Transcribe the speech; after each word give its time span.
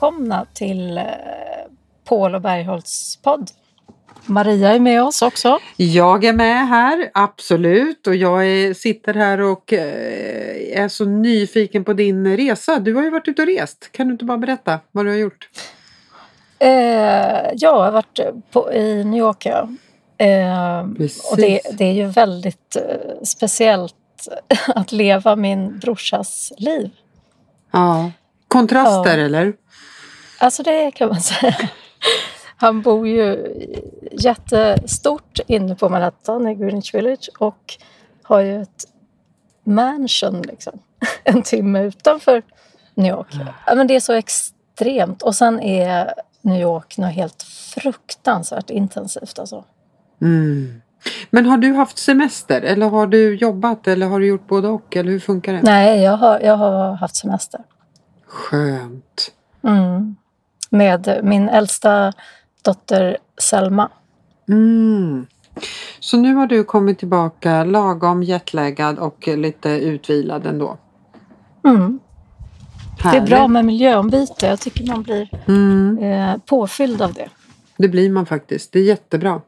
välkomna 0.00 0.46
till 0.52 0.98
eh, 0.98 1.04
Paul 2.04 2.34
och 2.34 2.40
Bergholtz 2.40 3.16
podd. 3.16 3.50
Maria 4.26 4.74
är 4.74 4.80
med 4.80 5.02
oss 5.02 5.22
också. 5.22 5.58
Jag 5.76 6.24
är 6.24 6.32
med 6.32 6.68
här, 6.68 7.10
absolut. 7.14 8.06
Och 8.06 8.14
jag 8.14 8.46
är, 8.46 8.74
sitter 8.74 9.14
här 9.14 9.40
och 9.40 9.72
eh, 9.72 10.82
är 10.82 10.88
så 10.88 11.04
nyfiken 11.04 11.84
på 11.84 11.92
din 11.92 12.36
resa. 12.36 12.78
Du 12.78 12.94
har 12.94 13.02
ju 13.02 13.10
varit 13.10 13.28
ute 13.28 13.42
och 13.42 13.48
rest. 13.48 13.92
Kan 13.92 14.06
du 14.06 14.12
inte 14.12 14.24
bara 14.24 14.38
berätta 14.38 14.78
vad 14.92 15.04
du 15.04 15.10
har 15.10 15.18
gjort? 15.18 15.48
Eh, 16.58 17.50
jag 17.54 17.74
har 17.74 17.90
varit 17.90 18.20
på, 18.50 18.72
i 18.72 19.04
New 19.04 19.18
York. 19.18 19.46
Ja. 19.46 19.68
Eh, 20.18 20.80
och 21.30 21.36
det, 21.36 21.60
det, 21.72 21.84
är 21.84 21.92
ju 21.92 22.06
väldigt 22.06 22.76
eh, 22.76 23.22
speciellt 23.24 23.94
att 24.74 24.92
leva 24.92 25.36
min 25.36 25.78
brorsas 25.78 26.52
liv. 26.56 26.90
Ja. 27.70 28.10
Kontraster 28.48 29.18
ja. 29.18 29.24
eller? 29.24 29.52
Alltså 30.40 30.62
det 30.62 30.90
kan 30.90 31.08
man 31.08 31.20
säga. 31.20 31.56
Han 32.56 32.82
bor 32.82 33.08
ju 33.08 33.54
jättestort 34.12 35.40
inne 35.46 35.74
på 35.74 35.88
Manhattan 35.88 36.48
i 36.48 36.54
Greenwich 36.54 36.94
Village 36.94 37.30
och 37.38 37.76
har 38.22 38.40
ju 38.40 38.62
ett 38.62 38.84
mansion 39.64 40.42
liksom, 40.42 40.78
en 41.24 41.42
timme 41.42 41.82
utanför 41.82 42.42
New 42.94 43.12
York. 43.12 43.26
Ja, 43.66 43.74
men 43.74 43.86
det 43.86 43.96
är 43.96 44.00
så 44.00 44.12
extremt. 44.12 45.22
Och 45.22 45.34
sen 45.34 45.60
är 45.60 46.14
New 46.42 46.60
York 46.60 46.98
något 46.98 47.12
helt 47.12 47.42
fruktansvärt 47.42 48.70
intensivt. 48.70 49.38
Alltså. 49.38 49.64
Mm. 50.22 50.82
Men 51.30 51.46
har 51.46 51.58
du 51.58 51.72
haft 51.72 51.98
semester 51.98 52.62
eller 52.62 52.88
har 52.88 53.06
du 53.06 53.34
jobbat 53.36 53.88
eller 53.88 54.06
har 54.06 54.20
du 54.20 54.26
gjort 54.26 54.46
både 54.46 54.68
och? 54.68 54.96
Eller 54.96 55.10
hur 55.10 55.20
funkar 55.20 55.52
det? 55.52 55.62
Nej, 55.62 56.00
jag 56.00 56.16
har, 56.16 56.40
jag 56.40 56.56
har 56.56 56.92
haft 56.92 57.16
semester. 57.16 57.60
Skönt. 58.26 59.32
Mm. 59.64 60.16
Med 60.70 61.20
min 61.22 61.48
äldsta 61.48 62.12
dotter 62.62 63.16
Selma. 63.38 63.88
Mm. 64.48 65.26
Så 66.00 66.16
nu 66.16 66.34
har 66.34 66.46
du 66.46 66.64
kommit 66.64 66.98
tillbaka 66.98 67.64
lagom 67.64 68.22
jetlaggad 68.22 68.98
och 68.98 69.28
lite 69.28 69.68
utvilad 69.68 70.46
ändå? 70.46 70.78
Mm. 71.64 71.98
Det 73.02 73.16
är 73.16 73.26
bra 73.26 73.48
med 73.48 73.64
miljöombyte. 73.64 74.46
Jag 74.46 74.60
tycker 74.60 74.86
man 74.86 75.02
blir 75.02 75.28
mm. 75.48 75.98
eh, 75.98 76.36
påfylld 76.46 77.02
av 77.02 77.12
det. 77.12 77.28
Det 77.76 77.88
blir 77.88 78.10
man 78.10 78.26
faktiskt. 78.26 78.72
Det 78.72 78.78
är 78.78 78.84
jättebra. 78.84 79.40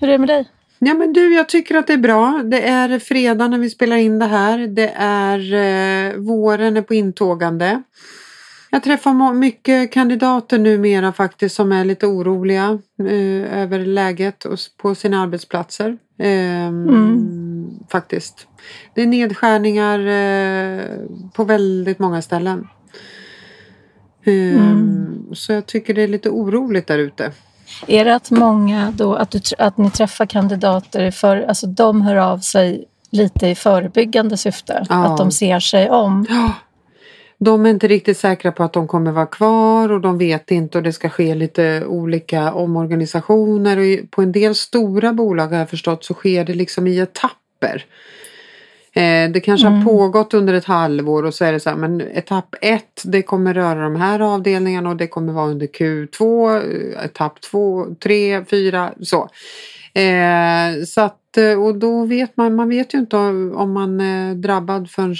Hur 0.00 0.08
är 0.08 0.12
det 0.12 0.18
med 0.18 0.28
dig? 0.28 0.48
Ja 0.78 0.94
men 0.94 1.12
du, 1.12 1.34
jag 1.34 1.48
tycker 1.48 1.74
att 1.74 1.86
det 1.86 1.92
är 1.92 1.98
bra. 1.98 2.42
Det 2.44 2.68
är 2.68 2.98
fredag 2.98 3.48
när 3.48 3.58
vi 3.58 3.70
spelar 3.70 3.96
in 3.96 4.18
det 4.18 4.26
här. 4.26 4.58
Det 4.58 4.92
är 4.96 5.38
eh, 5.38 6.16
våren 6.16 6.76
är 6.76 6.82
på 6.82 6.94
intågande. 6.94 7.82
Jag 8.74 8.82
träffar 8.82 9.32
mycket 9.32 9.92
kandidater 9.92 10.58
numera 10.58 11.12
faktiskt 11.12 11.54
som 11.54 11.72
är 11.72 11.84
lite 11.84 12.06
oroliga 12.06 12.78
eh, 12.98 13.58
över 13.62 13.78
läget 13.78 14.46
på 14.76 14.94
sina 14.94 15.22
arbetsplatser. 15.22 15.98
Eh, 16.18 16.66
mm. 16.66 17.70
Faktiskt. 17.88 18.46
Det 18.94 19.02
är 19.02 19.06
nedskärningar 19.06 19.98
eh, 19.98 20.80
på 21.32 21.44
väldigt 21.44 21.98
många 21.98 22.22
ställen. 22.22 22.68
Ehm, 24.24 24.58
mm. 24.58 25.34
Så 25.34 25.52
jag 25.52 25.66
tycker 25.66 25.94
det 25.94 26.02
är 26.02 26.08
lite 26.08 26.30
oroligt 26.30 26.86
där 26.86 26.98
ute. 26.98 27.32
Är 27.86 28.04
det 28.04 28.14
att 28.14 28.30
många 28.30 28.92
då, 28.96 29.14
att, 29.14 29.30
du, 29.30 29.40
att 29.58 29.78
ni 29.78 29.90
träffar 29.90 30.26
kandidater 30.26 31.10
för, 31.10 31.42
alltså 31.42 31.66
de 31.66 32.02
hör 32.02 32.16
av 32.16 32.38
sig 32.38 32.84
lite 33.10 33.48
i 33.48 33.54
förebyggande 33.54 34.36
syfte? 34.36 34.86
Ja. 34.88 35.06
Att 35.06 35.18
de 35.18 35.30
ser 35.30 35.60
sig 35.60 35.90
om? 35.90 36.26
Ja. 36.28 36.52
De 37.44 37.66
är 37.66 37.70
inte 37.70 37.88
riktigt 37.88 38.18
säkra 38.18 38.52
på 38.52 38.62
att 38.62 38.72
de 38.72 38.88
kommer 38.88 39.12
vara 39.12 39.26
kvar 39.26 39.92
och 39.92 40.00
de 40.00 40.18
vet 40.18 40.50
inte 40.50 40.78
och 40.78 40.84
det 40.84 40.92
ska 40.92 41.08
ske 41.08 41.34
lite 41.34 41.84
olika 41.86 42.52
omorganisationer 42.52 43.78
och 43.78 44.10
på 44.10 44.22
en 44.22 44.32
del 44.32 44.54
stora 44.54 45.12
bolag 45.12 45.48
har 45.48 45.58
jag 45.58 45.70
förstått 45.70 46.04
så 46.04 46.14
sker 46.14 46.44
det 46.44 46.54
liksom 46.54 46.86
i 46.86 46.98
etapper. 46.98 47.84
Eh, 48.92 49.30
det 49.30 49.40
kanske 49.44 49.66
mm. 49.66 49.78
har 49.78 49.84
pågått 49.84 50.34
under 50.34 50.54
ett 50.54 50.64
halvår 50.64 51.22
och 51.22 51.34
så 51.34 51.44
är 51.44 51.52
det 51.52 51.60
så 51.60 51.70
här, 51.70 51.76
men 51.76 52.00
etapp 52.00 52.54
ett 52.60 53.02
det 53.04 53.22
kommer 53.22 53.54
röra 53.54 53.84
de 53.84 53.96
här 53.96 54.20
avdelningarna 54.20 54.90
och 54.90 54.96
det 54.96 55.06
kommer 55.06 55.32
vara 55.32 55.50
under 55.50 55.66
Q2, 55.66 56.50
eh, 56.56 57.04
etapp 57.04 57.40
två, 57.40 57.86
tre, 58.02 58.44
fyra 58.44 58.92
så. 59.00 59.28
Eh, 60.00 60.84
så 60.86 61.00
att, 61.00 61.36
eh, 61.36 61.64
och 61.64 61.74
då 61.74 62.04
vet 62.04 62.36
man, 62.36 62.54
man 62.54 62.68
vet 62.68 62.94
ju 62.94 62.98
inte 62.98 63.16
om 63.16 63.72
man 63.72 64.00
är 64.00 64.34
drabbad 64.34 64.90
förrän 64.90 65.16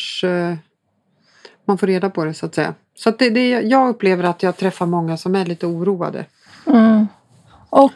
man 1.73 1.79
får 1.79 1.87
reda 1.87 2.11
på 2.11 2.25
det 2.25 2.35
så 2.35 2.47
att 2.47 2.55
säga. 2.55 2.75
Så 2.95 3.09
att 3.09 3.19
det, 3.19 3.31
det, 3.31 3.51
jag 3.51 3.89
upplever 3.89 4.25
att 4.25 4.43
jag 4.43 4.57
träffar 4.57 4.87
många 4.87 5.17
som 5.17 5.35
är 5.35 5.45
lite 5.45 5.67
oroade. 5.67 6.25
Mm. 6.67 7.07
Och 7.71 7.93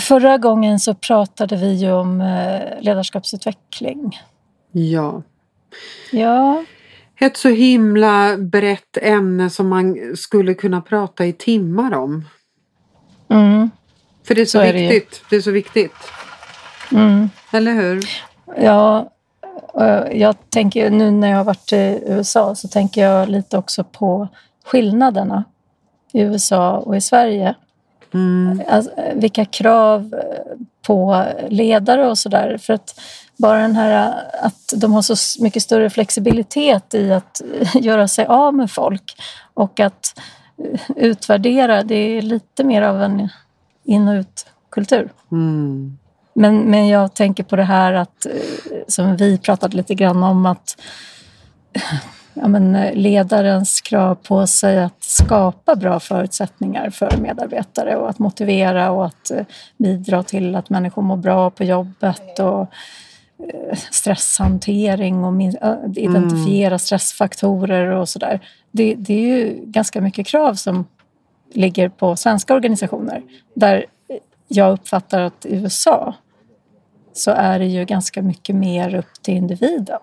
förra 0.00 0.38
gången 0.38 0.80
så 0.80 0.94
pratade 0.94 1.56
vi 1.56 1.74
ju 1.74 1.92
om 1.92 2.18
ledarskapsutveckling. 2.80 4.20
Ja. 4.72 5.22
Ja. 6.12 6.64
Ett 7.20 7.36
så 7.36 7.48
himla 7.48 8.36
brett 8.36 8.96
ämne 9.02 9.50
som 9.50 9.68
man 9.68 10.16
skulle 10.16 10.54
kunna 10.54 10.80
prata 10.80 11.26
i 11.26 11.32
timmar 11.32 11.94
om. 11.94 12.24
Mm. 13.28 13.70
För 14.26 14.34
det 14.34 14.40
är 14.40 14.46
så, 14.46 14.58
så 14.58 14.64
viktigt. 14.64 15.12
Är 15.12 15.20
det. 15.20 15.30
det. 15.30 15.36
är 15.36 15.40
så 15.40 15.50
viktigt. 15.50 15.92
Mm. 16.92 17.28
Eller 17.52 17.72
hur? 17.72 18.08
Ja, 18.56 19.10
jag 20.12 20.50
tänker 20.50 20.90
nu 20.90 21.10
när 21.10 21.28
jag 21.28 21.36
har 21.36 21.44
varit 21.44 21.72
i 21.72 22.02
USA 22.06 22.54
så 22.54 22.68
tänker 22.68 23.02
jag 23.02 23.28
lite 23.28 23.58
också 23.58 23.84
på 23.84 24.28
skillnaderna 24.64 25.44
i 26.12 26.20
USA 26.20 26.78
och 26.78 26.96
i 26.96 27.00
Sverige. 27.00 27.54
Mm. 28.14 28.62
Alltså, 28.68 28.90
vilka 29.14 29.44
krav 29.44 30.14
på 30.86 31.24
ledare 31.48 32.06
och 32.06 32.18
sådär. 32.18 32.58
För 32.58 32.72
att 32.72 33.00
bara 33.36 33.58
den 33.58 33.76
här 33.76 34.14
att 34.42 34.72
de 34.76 34.92
har 34.92 35.02
så 35.02 35.42
mycket 35.42 35.62
större 35.62 35.90
flexibilitet 35.90 36.94
i 36.94 37.12
att 37.12 37.42
göra 37.74 38.08
sig 38.08 38.26
av 38.26 38.54
med 38.54 38.70
folk 38.70 39.16
och 39.54 39.80
att 39.80 40.20
utvärdera, 40.96 41.82
det 41.82 41.94
är 41.94 42.22
lite 42.22 42.64
mer 42.64 42.82
av 42.82 43.02
en 43.02 43.28
in 43.84 44.08
och 44.08 44.14
utkultur. 44.14 45.12
Mm. 45.32 45.98
Men, 46.36 46.58
men 46.58 46.88
jag 46.88 47.14
tänker 47.14 47.44
på 47.44 47.56
det 47.56 47.64
här 47.64 47.92
att, 47.92 48.26
som 48.88 49.16
vi 49.16 49.38
pratade 49.38 49.76
lite 49.76 49.94
grann 49.94 50.22
om, 50.22 50.46
att 50.46 50.82
ja, 52.34 52.48
men 52.48 52.72
ledarens 52.94 53.80
krav 53.80 54.14
på 54.14 54.46
sig 54.46 54.82
att 54.82 55.02
skapa 55.04 55.76
bra 55.76 56.00
förutsättningar 56.00 56.90
för 56.90 57.16
medarbetare 57.16 57.96
och 57.96 58.10
att 58.10 58.18
motivera 58.18 58.90
och 58.90 59.06
att 59.06 59.30
bidra 59.76 60.22
till 60.22 60.56
att 60.56 60.70
människor 60.70 61.02
mår 61.02 61.16
bra 61.16 61.50
på 61.50 61.64
jobbet 61.64 62.38
och 62.38 62.68
Eh, 63.38 63.78
stresshantering 63.90 65.24
och 65.24 65.42
identifiera 65.96 66.66
mm. 66.66 66.78
stressfaktorer 66.78 67.86
och 67.86 68.08
sådär. 68.08 68.40
Det, 68.70 68.94
det, 68.94 69.14
är 69.14 69.36
ju 69.36 69.60
ganska 69.64 70.00
mycket 70.00 70.26
krav 70.26 70.54
som 70.54 70.86
ligger 71.52 71.88
på 71.88 72.16
svenska 72.16 72.54
organisationer. 72.54 73.22
Där 73.54 73.86
jag 74.48 74.72
uppfattar 74.72 75.20
att 75.20 75.46
i 75.46 75.56
USA 75.56 76.14
så 77.18 77.30
är 77.30 77.58
det 77.58 77.66
ju 77.66 77.84
ganska 77.84 78.22
mycket 78.22 78.54
mer 78.54 78.94
upp 78.94 79.22
till 79.22 79.34
individen. 79.34 79.98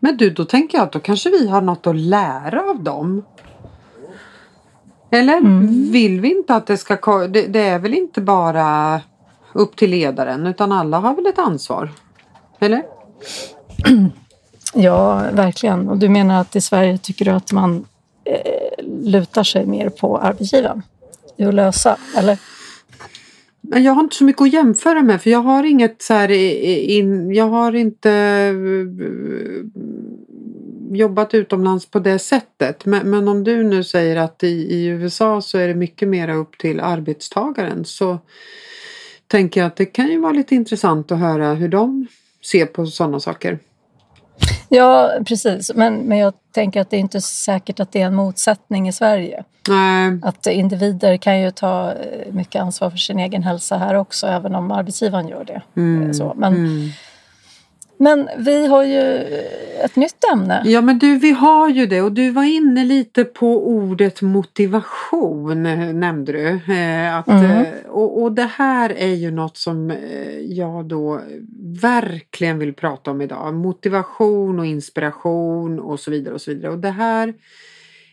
Men 0.00 0.16
du, 0.16 0.30
då 0.30 0.44
tänker 0.44 0.78
jag 0.78 0.84
att 0.84 0.92
då 0.92 1.00
kanske 1.00 1.30
vi 1.30 1.48
har 1.48 1.60
något 1.60 1.86
att 1.86 1.96
lära 1.96 2.70
av 2.70 2.82
dem. 2.82 3.24
Eller 5.10 5.36
mm. 5.36 5.92
vill 5.92 6.20
vi 6.20 6.30
inte 6.30 6.54
att 6.54 6.66
det 6.66 6.76
ska... 6.76 7.26
Det, 7.26 7.46
det 7.46 7.60
är 7.60 7.78
väl 7.78 7.94
inte 7.94 8.20
bara 8.20 9.00
upp 9.52 9.76
till 9.76 9.90
ledaren 9.90 10.46
utan 10.46 10.72
alla 10.72 10.98
har 10.98 11.14
väl 11.14 11.26
ett 11.26 11.38
ansvar? 11.38 11.92
Eller? 12.58 12.82
Ja, 14.74 15.22
verkligen. 15.32 15.88
Och 15.88 15.96
du 15.96 16.08
menar 16.08 16.40
att 16.40 16.56
i 16.56 16.60
Sverige 16.60 16.98
tycker 16.98 17.24
du 17.24 17.30
att 17.30 17.52
man 17.52 17.86
eh, 18.24 18.84
lutar 18.84 19.42
sig 19.42 19.66
mer 19.66 19.88
på 19.88 20.18
arbetsgivaren 20.18 20.82
i 21.36 21.44
att 21.44 21.54
lösa, 21.54 21.96
eller? 22.16 22.38
Jag 23.74 23.92
har 23.92 24.02
inte 24.02 24.16
så 24.16 24.24
mycket 24.24 24.42
att 24.42 24.52
jämföra 24.52 25.02
med 25.02 25.22
för 25.22 25.30
jag 25.30 25.38
har 25.38 25.64
inget 25.64 26.02
så 26.02 26.14
här 26.14 26.30
in, 26.30 27.34
jag 27.34 27.48
har 27.48 27.74
inte 27.74 28.10
eh, 28.10 28.54
jobbat 30.96 31.34
utomlands 31.34 31.86
på 31.86 31.98
det 31.98 32.18
sättet. 32.18 32.84
Men, 32.84 33.10
men 33.10 33.28
om 33.28 33.44
du 33.44 33.62
nu 33.62 33.84
säger 33.84 34.16
att 34.16 34.44
i, 34.44 34.46
i 34.46 34.86
USA 34.86 35.40
så 35.40 35.58
är 35.58 35.68
det 35.68 35.74
mycket 35.74 36.08
mer 36.08 36.28
upp 36.28 36.58
till 36.58 36.80
arbetstagaren 36.80 37.84
så 37.84 38.18
tänker 39.26 39.60
jag 39.60 39.66
att 39.66 39.76
det 39.76 39.86
kan 39.86 40.08
ju 40.08 40.20
vara 40.20 40.32
lite 40.32 40.54
intressant 40.54 41.12
att 41.12 41.18
höra 41.18 41.54
hur 41.54 41.68
de 41.68 42.06
ser 42.44 42.66
på 42.66 42.86
sådana 42.86 43.20
saker. 43.20 43.58
Ja, 44.68 45.12
precis. 45.26 45.74
Men, 45.74 45.96
men 45.96 46.18
jag 46.18 46.34
tänker 46.52 46.80
att 46.80 46.90
det 46.90 46.96
är 46.96 47.00
inte 47.00 47.20
säkert 47.20 47.80
att 47.80 47.92
det 47.92 48.00
är 48.00 48.06
en 48.06 48.14
motsättning 48.14 48.88
i 48.88 48.92
Sverige. 48.92 49.44
Nej. 49.68 50.18
Att 50.22 50.46
individer 50.46 51.16
kan 51.16 51.40
ju 51.40 51.50
ta 51.50 51.92
eh, 51.92 52.32
mycket 52.32 52.62
ansvar 52.62 52.90
för 52.90 52.98
sin 52.98 53.18
egen 53.18 53.42
hälsa 53.42 53.78
här 53.78 53.94
också, 53.94 54.26
även 54.26 54.54
om 54.54 54.70
arbetsgivaren 54.70 55.28
gör 55.28 55.44
det. 55.44 55.62
Mm. 55.76 56.14
Så, 56.14 56.34
men, 56.36 56.54
mm. 56.54 56.90
Men 57.98 58.28
vi 58.38 58.66
har 58.66 58.84
ju 58.84 59.00
ett 59.84 59.96
nytt 59.96 60.24
ämne. 60.32 60.62
Ja 60.64 60.80
men 60.80 60.98
du 60.98 61.18
vi 61.18 61.30
har 61.30 61.68
ju 61.68 61.86
det 61.86 62.02
och 62.02 62.12
du 62.12 62.30
var 62.30 62.44
inne 62.44 62.84
lite 62.84 63.24
på 63.24 63.68
ordet 63.68 64.22
motivation 64.22 65.62
nämnde 66.00 66.32
du. 66.32 66.74
Eh, 66.74 67.16
att, 67.16 67.28
mm. 67.28 67.44
Eh, 67.44 67.66
och, 67.88 68.22
och 68.22 68.32
det 68.32 68.50
här 68.56 68.90
är 68.90 69.14
ju 69.14 69.30
något 69.30 69.56
som 69.56 69.90
eh, 69.90 70.38
jag 70.38 70.84
då 70.84 71.20
verkligen 71.82 72.58
vill 72.58 72.74
prata 72.74 73.10
om 73.10 73.20
idag. 73.20 73.54
Motivation 73.54 74.58
och 74.58 74.66
inspiration 74.66 75.80
och 75.80 76.00
så 76.00 76.10
vidare 76.10 76.34
och 76.34 76.40
så 76.40 76.50
vidare. 76.50 76.72
Och 76.72 76.78
det 76.78 76.90
här 76.90 77.34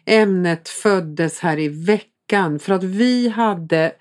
ämnet 0.06 0.70
föddes 0.70 1.40
här 1.40 1.60
i 1.60 1.68
veckan 1.68 2.60
för 2.60 2.74
att 2.74 2.84
vi 2.84 3.30
hade 3.30 3.92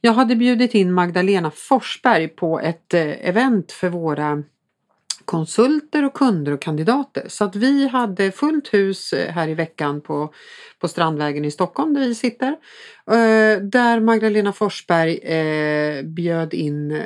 jag 0.00 0.12
hade 0.12 0.36
bjudit 0.36 0.74
in 0.74 0.92
Magdalena 0.92 1.50
Forsberg 1.50 2.28
på 2.28 2.60
ett 2.60 2.94
event 2.94 3.72
för 3.72 3.88
våra 3.88 4.42
konsulter 5.28 6.04
och 6.04 6.14
kunder 6.14 6.52
och 6.52 6.62
kandidater. 6.62 7.24
Så 7.28 7.44
att 7.44 7.56
vi 7.56 7.88
hade 7.88 8.32
fullt 8.32 8.74
hus 8.74 9.12
eh, 9.12 9.32
här 9.32 9.48
i 9.48 9.54
veckan 9.54 10.00
på, 10.00 10.32
på 10.78 10.88
Strandvägen 10.88 11.44
i 11.44 11.50
Stockholm 11.50 11.94
där 11.94 12.00
vi 12.00 12.14
sitter. 12.14 12.48
Eh, 13.10 13.62
där 13.62 14.00
Magdalena 14.00 14.52
Forsberg 14.52 15.18
eh, 15.18 16.02
bjöd 16.02 16.54
in 16.54 17.02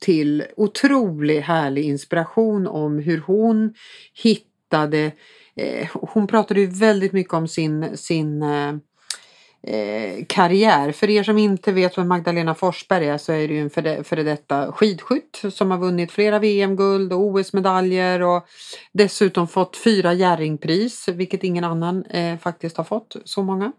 till 0.00 0.44
otroligt 0.56 1.44
härlig 1.44 1.84
inspiration 1.84 2.66
om 2.66 2.98
hur 2.98 3.18
hon 3.18 3.74
hittade 4.22 5.12
hon 5.92 6.26
pratade 6.26 6.60
ju 6.60 6.66
väldigt 6.66 7.12
mycket 7.12 7.34
om 7.34 7.48
sin, 7.48 7.96
sin 7.96 8.42
eh, 9.66 10.24
karriär. 10.28 10.92
För 10.92 11.10
er 11.10 11.22
som 11.22 11.38
inte 11.38 11.72
vet 11.72 11.98
vem 11.98 12.08
Magdalena 12.08 12.54
Forsberg 12.54 13.08
är 13.08 13.18
så 13.18 13.32
är 13.32 13.48
det 13.48 13.54
ju 13.54 13.60
en 13.60 13.70
före, 13.70 14.04
före 14.04 14.22
detta 14.22 14.72
skidskytt 14.72 15.42
som 15.50 15.70
har 15.70 15.78
vunnit 15.78 16.12
flera 16.12 16.38
VM-guld 16.38 17.12
och 17.12 17.20
OS-medaljer 17.20 18.22
och 18.22 18.46
dessutom 18.92 19.48
fått 19.48 19.76
fyra 19.76 20.12
Jerringpris, 20.12 21.08
vilket 21.08 21.44
ingen 21.44 21.64
annan 21.64 22.04
eh, 22.04 22.38
faktiskt 22.38 22.76
har 22.76 22.84
fått 22.84 23.16
så 23.24 23.42
många. 23.42 23.72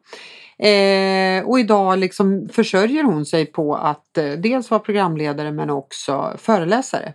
Eh, 0.57 1.45
och 1.45 1.59
idag 1.59 1.99
liksom 1.99 2.49
försörjer 2.53 3.03
hon 3.03 3.25
sig 3.25 3.45
på 3.45 3.75
att 3.75 4.17
eh, 4.17 4.31
dels 4.31 4.71
vara 4.71 4.79
programledare 4.79 5.51
men 5.51 5.69
också 5.69 6.33
föreläsare. 6.37 7.13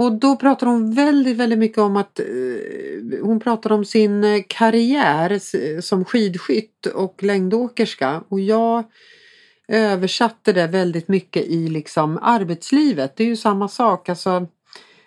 Och 0.00 0.12
då 0.12 0.36
pratar 0.36 0.66
hon 0.66 0.94
väldigt, 0.94 1.36
väldigt 1.36 1.58
mycket 1.58 1.78
om 1.78 1.96
att 1.96 2.20
eh, 2.20 2.26
hon 3.22 3.40
pratar 3.40 3.72
om 3.72 3.84
sin 3.84 4.24
eh, 4.24 4.42
karriär 4.48 5.38
som 5.80 6.04
skidskytt 6.04 6.86
och 6.86 7.22
längdåkerska 7.22 8.22
och 8.28 8.40
jag 8.40 8.84
översatte 9.68 10.52
det 10.52 10.66
väldigt 10.66 11.08
mycket 11.08 11.46
i 11.46 11.68
liksom 11.68 12.18
arbetslivet. 12.22 13.16
Det 13.16 13.24
är 13.24 13.28
ju 13.28 13.36
samma 13.36 13.68
sak, 13.68 14.08
alltså 14.08 14.46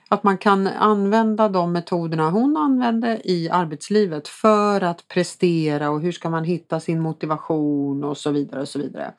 att 0.10 0.24
man 0.24 0.38
kan 0.38 0.68
använda 0.68 1.50
de 1.50 1.72
metoderna 1.72 2.30
hon 2.30 2.58
använde 2.58 3.22
i 3.24 3.50
arbetslivet 3.50 4.28
för 4.28 4.82
att 4.82 5.08
prestera 5.08 5.90
och 5.90 6.02
hur 6.02 6.12
ska 6.12 6.30
man 6.30 6.44
hitta 6.44 6.80
sin 6.80 7.00
motivation 7.00 8.04
och 8.04 8.18
så 8.18 8.32
vidare 8.32 8.62
och 8.62 8.70
så 8.70 8.80
vidare. 8.80 9.14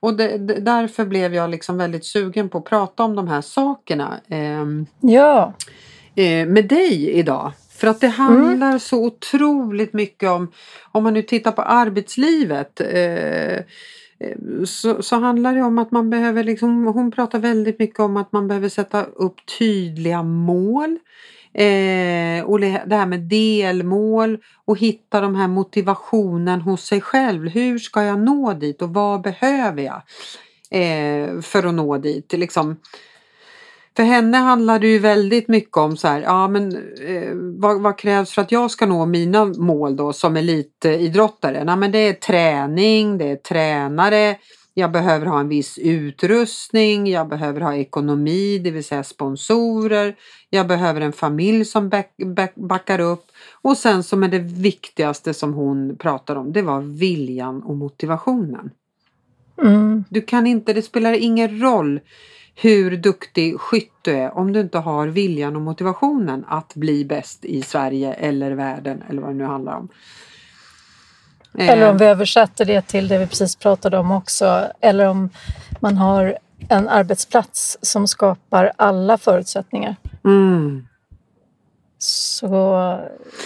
Och 0.00 0.16
det, 0.16 0.38
det, 0.38 0.60
därför 0.60 1.04
blev 1.04 1.34
jag 1.34 1.50
liksom 1.50 1.78
väldigt 1.78 2.04
sugen 2.04 2.48
på 2.48 2.58
att 2.58 2.64
prata 2.64 3.02
om 3.02 3.16
de 3.16 3.28
här 3.28 3.40
sakerna 3.40 4.20
eh, 4.28 4.66
ja. 5.00 5.54
eh, 6.14 6.46
med 6.46 6.68
dig 6.68 7.10
idag. 7.10 7.52
För 7.70 7.86
att 7.86 8.00
det 8.00 8.08
handlar 8.08 8.66
mm. 8.66 8.80
så 8.80 9.04
otroligt 9.04 9.92
mycket 9.92 10.28
om, 10.28 10.52
om 10.92 11.04
man 11.04 11.14
nu 11.14 11.22
tittar 11.22 11.52
på 11.52 11.62
arbetslivet 11.62 12.80
eh, 12.80 13.54
eh 13.54 13.64
så, 14.64 15.02
så, 15.02 15.16
handlar 15.16 15.54
det 15.54 15.62
om 15.62 15.78
att 15.78 15.90
man 15.90 16.10
behöver, 16.10 16.44
liksom, 16.44 16.86
hon 16.86 17.10
pratar 17.10 17.38
väldigt 17.38 17.78
mycket 17.78 18.00
om 18.00 18.16
att 18.16 18.32
man 18.32 18.48
behöver 18.48 18.68
sätta 18.68 19.04
upp 19.04 19.36
tydliga 19.58 20.22
mål. 20.22 20.98
Eh, 21.54 22.44
och 22.44 22.60
det 22.60 22.96
här 22.96 23.06
med 23.06 23.20
delmål 23.20 24.38
och 24.64 24.78
hitta 24.78 25.20
de 25.20 25.34
här 25.34 25.48
motivationen 25.48 26.60
hos 26.60 26.84
sig 26.84 27.00
själv. 27.00 27.48
Hur 27.48 27.78
ska 27.78 28.02
jag 28.02 28.20
nå 28.20 28.52
dit 28.52 28.82
och 28.82 28.94
vad 28.94 29.22
behöver 29.22 29.82
jag 29.82 30.02
eh, 30.70 31.40
för 31.40 31.66
att 31.66 31.74
nå 31.74 31.98
dit? 31.98 32.32
Liksom. 32.32 32.76
För 33.96 34.02
henne 34.02 34.36
handlar 34.36 34.78
det 34.78 34.86
ju 34.86 34.98
väldigt 34.98 35.48
mycket 35.48 35.76
om 35.76 35.96
så 35.96 36.08
här, 36.08 36.20
ja 36.20 36.48
men 36.48 36.76
eh, 37.06 37.32
vad, 37.34 37.82
vad, 37.82 37.98
krävs 37.98 38.32
för 38.32 38.42
att 38.42 38.52
jag 38.52 38.70
ska 38.70 38.86
nå 38.86 39.06
mina 39.06 39.44
mål 39.44 39.96
då 39.96 40.12
som 40.12 40.36
elitidrottare? 40.36 41.64
Nej 41.64 41.76
men 41.76 41.92
det 41.92 41.98
är 41.98 42.12
träning, 42.12 43.18
det 43.18 43.30
är 43.30 43.36
tränare, 43.36 44.36
jag 44.74 44.92
behöver 44.92 45.26
ha 45.26 45.40
en 45.40 45.48
viss 45.48 45.78
utrustning, 45.78 47.06
jag 47.06 47.28
behöver 47.28 47.60
ha 47.60 47.74
ekonomi, 47.74 48.58
det 48.58 48.70
vill 48.70 48.84
säga 48.84 49.04
sponsorer. 49.04 50.16
Jag 50.50 50.66
behöver 50.66 51.00
en 51.00 51.12
familj 51.12 51.64
som 51.64 51.88
back, 51.88 52.16
back, 52.16 52.54
backar 52.54 52.98
upp. 52.98 53.24
Och 53.62 53.76
sen 53.76 54.02
som 54.02 54.22
är 54.22 54.28
det 54.28 54.38
viktigaste 54.38 55.34
som 55.34 55.54
hon 55.54 55.96
pratar 55.96 56.36
om, 56.36 56.52
det 56.52 56.62
var 56.62 56.80
viljan 56.80 57.62
och 57.62 57.76
motivationen. 57.76 58.70
Mm. 59.62 60.04
Du 60.08 60.20
kan 60.20 60.46
inte, 60.46 60.72
det 60.72 60.82
spelar 60.82 61.12
ingen 61.12 61.60
roll 61.60 62.00
hur 62.54 62.96
duktig 62.96 63.60
skytt 63.60 63.92
du 64.02 64.10
är 64.10 64.38
om 64.38 64.52
du 64.52 64.60
inte 64.60 64.78
har 64.78 65.08
viljan 65.08 65.56
och 65.56 65.62
motivationen 65.62 66.44
att 66.48 66.74
bli 66.74 67.04
bäst 67.04 67.44
i 67.44 67.62
Sverige 67.62 68.12
eller 68.12 68.52
världen 68.52 69.02
eller 69.08 69.22
vad 69.22 69.30
det 69.30 69.36
nu 69.36 69.44
handlar 69.44 69.76
om. 69.76 69.88
Eller 71.58 71.88
om 71.88 71.96
eh. 71.96 72.00
vi 72.00 72.04
översätter 72.04 72.64
det 72.64 72.86
till 72.86 73.08
det 73.08 73.18
vi 73.18 73.26
precis 73.26 73.56
pratade 73.56 73.98
om 73.98 74.10
också. 74.10 74.66
Eller 74.80 75.06
om 75.06 75.30
man 75.80 75.96
har 75.96 76.38
en 76.68 76.88
arbetsplats 76.88 77.78
som 77.82 78.08
skapar 78.08 78.72
alla 78.76 79.18
förutsättningar. 79.18 79.96
Mm. 80.24 80.86
Så 81.98 82.98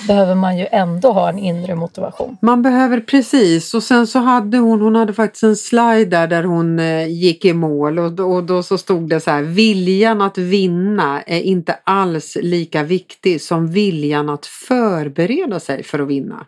behöver 0.09 0.35
man 0.35 0.59
ju 0.59 0.67
ändå 0.71 1.13
ha 1.13 1.29
en 1.29 1.39
inre 1.39 1.75
motivation. 1.75 2.37
Man 2.43 2.63
behöver 2.63 3.01
precis 3.01 3.75
och 3.75 3.83
sen 3.83 4.07
så 4.07 4.19
hade 4.19 4.59
hon, 4.59 4.81
hon 4.81 4.97
hade 4.97 5.13
faktiskt 5.13 5.43
en 5.43 5.57
slide 5.57 6.05
där, 6.05 6.27
där 6.27 6.45
hon 6.45 6.79
eh, 6.79 7.07
gick 7.07 7.45
i 7.45 7.53
mål 7.53 7.99
och, 7.99 8.21
och 8.21 8.45
då 8.45 8.63
så 8.63 8.79
stod 8.79 9.09
det 9.09 9.21
så 9.21 9.31
här 9.31 9.43
viljan 9.43 10.21
att 10.21 10.39
vinna 10.39 11.23
är 11.23 11.41
inte 11.41 11.77
alls 11.85 12.37
lika 12.41 12.83
viktig 12.83 13.43
som 13.43 13.71
viljan 13.71 14.29
att 14.29 14.47
förbereda 14.47 15.61
sig 15.61 15.83
för 15.83 15.99
att 15.99 16.09
vinna. 16.09 16.47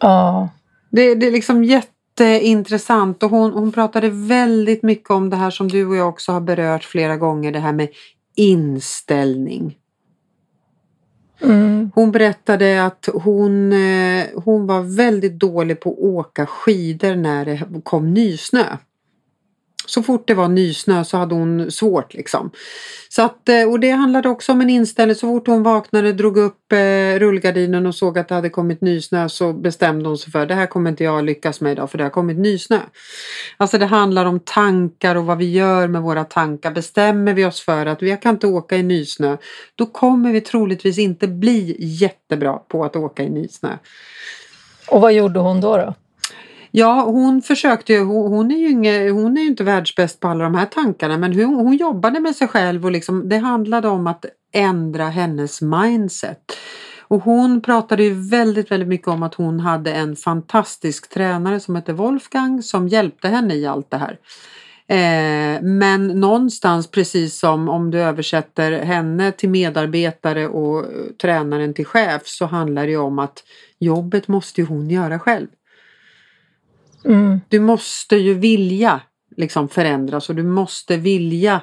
Ja. 0.00 0.48
Det, 0.90 1.14
det 1.14 1.26
är 1.26 1.30
liksom 1.30 1.64
jätteintressant 1.64 3.22
och 3.22 3.30
hon, 3.30 3.52
hon 3.52 3.72
pratade 3.72 4.10
väldigt 4.10 4.82
mycket 4.82 5.10
om 5.10 5.30
det 5.30 5.36
här 5.36 5.50
som 5.50 5.68
du 5.68 5.86
och 5.86 5.96
jag 5.96 6.08
också 6.08 6.32
har 6.32 6.40
berört 6.40 6.84
flera 6.84 7.16
gånger, 7.16 7.52
det 7.52 7.58
här 7.58 7.72
med 7.72 7.88
inställning. 8.36 9.76
Mm. 11.42 11.90
Hon 11.94 12.12
berättade 12.12 12.84
att 12.84 13.08
hon, 13.12 13.72
eh, 13.72 14.26
hon 14.44 14.66
var 14.66 14.96
väldigt 14.96 15.38
dålig 15.38 15.80
på 15.80 15.90
att 15.90 15.98
åka 15.98 16.46
skidor 16.46 17.16
när 17.16 17.44
det 17.44 17.82
kom 17.82 18.14
nysnö 18.14 18.64
så 19.90 20.02
fort 20.02 20.28
det 20.28 20.34
var 20.34 20.48
nysnö 20.48 21.04
så 21.04 21.16
hade 21.16 21.34
hon 21.34 21.70
svårt 21.70 22.14
liksom. 22.14 22.50
Så 23.08 23.22
att, 23.22 23.48
eh, 23.48 23.70
och 23.70 23.80
det 23.80 23.90
handlade 23.90 24.28
också 24.28 24.52
om 24.52 24.60
en 24.60 24.70
inställning. 24.70 25.14
Så 25.14 25.26
fort 25.26 25.46
hon 25.46 25.62
vaknade, 25.62 26.12
drog 26.12 26.36
upp 26.36 26.72
eh, 26.72 27.18
rullgardinen 27.18 27.86
och 27.86 27.94
såg 27.94 28.18
att 28.18 28.28
det 28.28 28.34
hade 28.34 28.50
kommit 28.50 28.80
nysnö 28.80 29.28
så 29.28 29.52
bestämde 29.52 30.08
hon 30.08 30.18
sig 30.18 30.32
för 30.32 30.46
det 30.46 30.54
här 30.54 30.66
kommer 30.66 30.90
inte 30.90 31.04
jag 31.04 31.24
lyckas 31.24 31.60
med 31.60 31.72
idag 31.72 31.90
för 31.90 31.98
det 31.98 32.04
har 32.04 32.10
kommit 32.10 32.38
nysnö. 32.38 32.78
Alltså 33.56 33.78
det 33.78 33.86
handlar 33.86 34.24
om 34.26 34.40
tankar 34.40 35.16
och 35.16 35.26
vad 35.26 35.38
vi 35.38 35.50
gör 35.52 35.88
med 35.88 36.02
våra 36.02 36.24
tankar. 36.24 36.70
Bestämmer 36.70 37.34
vi 37.34 37.44
oss 37.44 37.60
för 37.60 37.86
att 37.86 38.02
vi 38.02 38.16
kan 38.16 38.34
inte 38.34 38.46
åka 38.46 38.76
i 38.76 38.82
nysnö 38.82 39.36
då 39.74 39.86
kommer 39.86 40.32
vi 40.32 40.40
troligtvis 40.40 40.98
inte 40.98 41.28
bli 41.28 41.76
jättebra 41.78 42.52
på 42.52 42.84
att 42.84 42.96
åka 42.96 43.22
i 43.22 43.30
nysnö. 43.30 43.76
Och 44.88 45.00
vad 45.00 45.12
gjorde 45.12 45.40
hon 45.40 45.60
då? 45.60 45.76
då? 45.76 45.94
Ja, 46.72 47.02
hon 47.02 47.42
försökte 47.42 47.92
ju, 47.92 48.04
hon 48.04 48.50
är 48.50 48.58
ju, 48.58 48.70
inge, 48.70 49.10
hon 49.10 49.36
är 49.36 49.42
ju 49.42 49.48
inte 49.48 49.64
världsbäst 49.64 50.20
på 50.20 50.28
alla 50.28 50.44
de 50.44 50.54
här 50.54 50.66
tankarna 50.66 51.18
men 51.18 51.34
hon, 51.34 51.54
hon 51.54 51.76
jobbade 51.76 52.20
med 52.20 52.36
sig 52.36 52.48
själv 52.48 52.84
och 52.84 52.90
liksom, 52.90 53.28
det 53.28 53.38
handlade 53.38 53.88
om 53.88 54.06
att 54.06 54.24
ändra 54.52 55.04
hennes 55.04 55.62
mindset. 55.62 56.38
Och 57.10 57.22
hon 57.22 57.60
pratade 57.60 58.02
ju 58.02 58.30
väldigt, 58.30 58.70
väldigt 58.70 58.88
mycket 58.88 59.08
om 59.08 59.22
att 59.22 59.34
hon 59.34 59.60
hade 59.60 59.92
en 59.92 60.16
fantastisk 60.16 61.10
tränare 61.10 61.60
som 61.60 61.74
hette 61.74 61.92
Wolfgang 61.92 62.62
som 62.62 62.88
hjälpte 62.88 63.28
henne 63.28 63.54
i 63.54 63.66
allt 63.66 63.90
det 63.90 63.96
här. 63.96 64.18
Eh, 64.88 65.62
men 65.62 66.06
någonstans 66.06 66.90
precis 66.90 67.38
som 67.38 67.68
om 67.68 67.90
du 67.90 68.00
översätter 68.00 68.72
henne 68.72 69.32
till 69.32 69.50
medarbetare 69.50 70.48
och 70.48 70.78
eh, 70.78 70.90
tränaren 71.22 71.74
till 71.74 71.86
chef 71.86 72.22
så 72.24 72.46
handlar 72.46 72.86
det 72.86 72.96
om 72.96 73.18
att 73.18 73.42
jobbet 73.78 74.28
måste 74.28 74.60
ju 74.60 74.66
hon 74.66 74.90
göra 74.90 75.18
själv. 75.18 75.48
Mm. 77.04 77.40
Du 77.48 77.60
måste 77.60 78.16
ju 78.16 78.34
vilja 78.34 79.00
liksom 79.36 79.68
förändras 79.68 80.28
och 80.28 80.34
du 80.34 80.42
måste 80.42 80.96
vilja. 80.96 81.62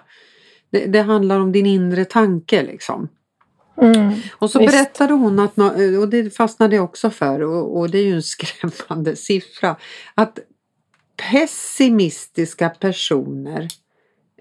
Det, 0.71 0.85
det 0.85 1.01
handlar 1.01 1.39
om 1.39 1.51
din 1.51 1.65
inre 1.65 2.05
tanke 2.05 2.63
liksom. 2.63 3.09
Mm, 3.81 4.13
och 4.31 4.51
så 4.51 4.59
visst. 4.59 4.71
berättade 4.71 5.13
hon 5.13 5.39
att, 5.39 5.57
och 5.99 6.09
det 6.09 6.35
fastnade 6.35 6.75
jag 6.75 6.85
också 6.85 7.09
för 7.09 7.39
och, 7.39 7.77
och 7.77 7.89
det 7.89 7.97
är 7.97 8.03
ju 8.03 8.13
en 8.13 8.23
skrämmande 8.23 9.15
siffra, 9.15 9.75
att 10.15 10.39
pessimistiska 11.31 12.69
personer 12.69 13.67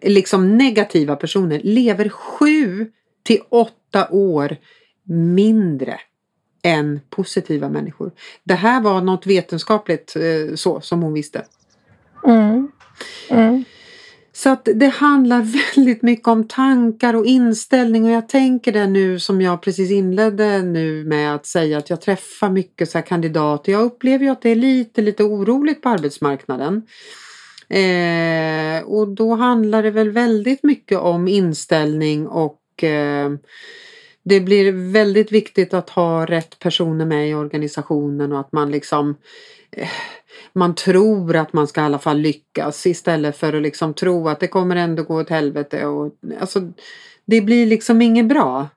liksom 0.03 0.57
negativa 0.59 1.17
personer 1.17 1.61
lever 1.65 2.09
sju 2.09 2.91
till 3.23 3.41
åtta 3.49 4.09
år 4.11 4.57
mindre 5.09 6.01
än 6.67 7.01
positiva 7.11 7.69
människor. 7.69 8.11
Det 8.45 8.55
här 8.55 8.81
var 8.81 9.01
något 9.01 9.27
vetenskapligt 9.27 10.17
eh, 10.17 10.55
så 10.55 10.81
som 10.81 11.03
hon 11.03 11.13
visste. 11.13 11.45
Mm. 12.25 12.69
Mm. 13.31 13.65
Så 14.33 14.51
att 14.51 14.69
det 14.75 14.89
handlar 14.89 15.43
väldigt 15.77 16.03
mycket 16.03 16.29
om 16.29 16.49
tankar 16.49 17.15
och 17.15 17.27
inställning 17.27 18.05
och 18.05 18.11
jag 18.11 18.29
tänker 18.29 18.73
det 18.73 18.87
nu 18.87 19.19
som 19.19 19.41
jag 19.41 19.63
precis 19.63 19.91
inledde 19.91 20.63
nu 20.63 21.05
med 21.05 21.35
att 21.35 21.47
säga 21.47 21.79
att 21.79 21.91
jag 21.91 22.01
träffar 22.01 22.51
mycket 22.51 22.91
så 22.91 23.03
kandidater. 23.03 23.73
Jag 23.73 23.83
upplever 23.83 24.25
ju 24.25 24.31
att 24.31 24.43
det 24.43 24.51
är 24.51 24.57
lite, 24.57 25.03
lite 25.03 25.23
oroligt 25.23 25.83
på 25.83 25.89
arbetsmarknaden. 25.89 26.83
Eh, 27.69 28.85
och 28.85 29.09
då 29.09 29.35
handlar 29.35 29.83
det 29.83 29.91
väl 29.91 30.11
väldigt 30.11 30.63
mycket 30.63 30.99
om 30.99 31.29
inställning 31.29 32.27
och 32.27 32.85
eh, 32.85 33.31
det 34.29 34.41
blir 34.41 34.93
väldigt 34.93 35.33
viktigt 35.33 35.75
att 35.75 35.91
ha 35.91 36.27
rätt 36.27 36.59
personer 36.59 37.05
med 37.05 37.29
i 37.29 37.35
organisationen 37.35 38.33
och 38.33 38.41
att 38.41 38.53
man 38.53 38.71
liksom 38.71 39.17
eh, 39.71 39.89
man 40.53 40.75
tror 40.75 41.37
att 41.37 41.53
man 41.53 41.67
ska 41.67 41.81
i 41.81 41.85
alla 41.85 41.99
fall 41.99 42.19
lyckas 42.19 42.87
istället 42.87 43.37
för 43.37 43.53
att 43.53 43.63
liksom 43.63 43.95
tro 43.95 44.29
att 44.29 44.41
det 44.41 44.49
kommer 44.49 44.77
ändå 44.77 45.03
gå 45.03 45.21
åt 45.21 45.31
helvete. 45.31 45.87
Och, 45.87 46.13
alltså, 46.41 46.61
det 47.25 47.41
blir 47.41 47.67
liksom 47.67 48.03
inget 48.03 48.27
bra. 48.27 48.69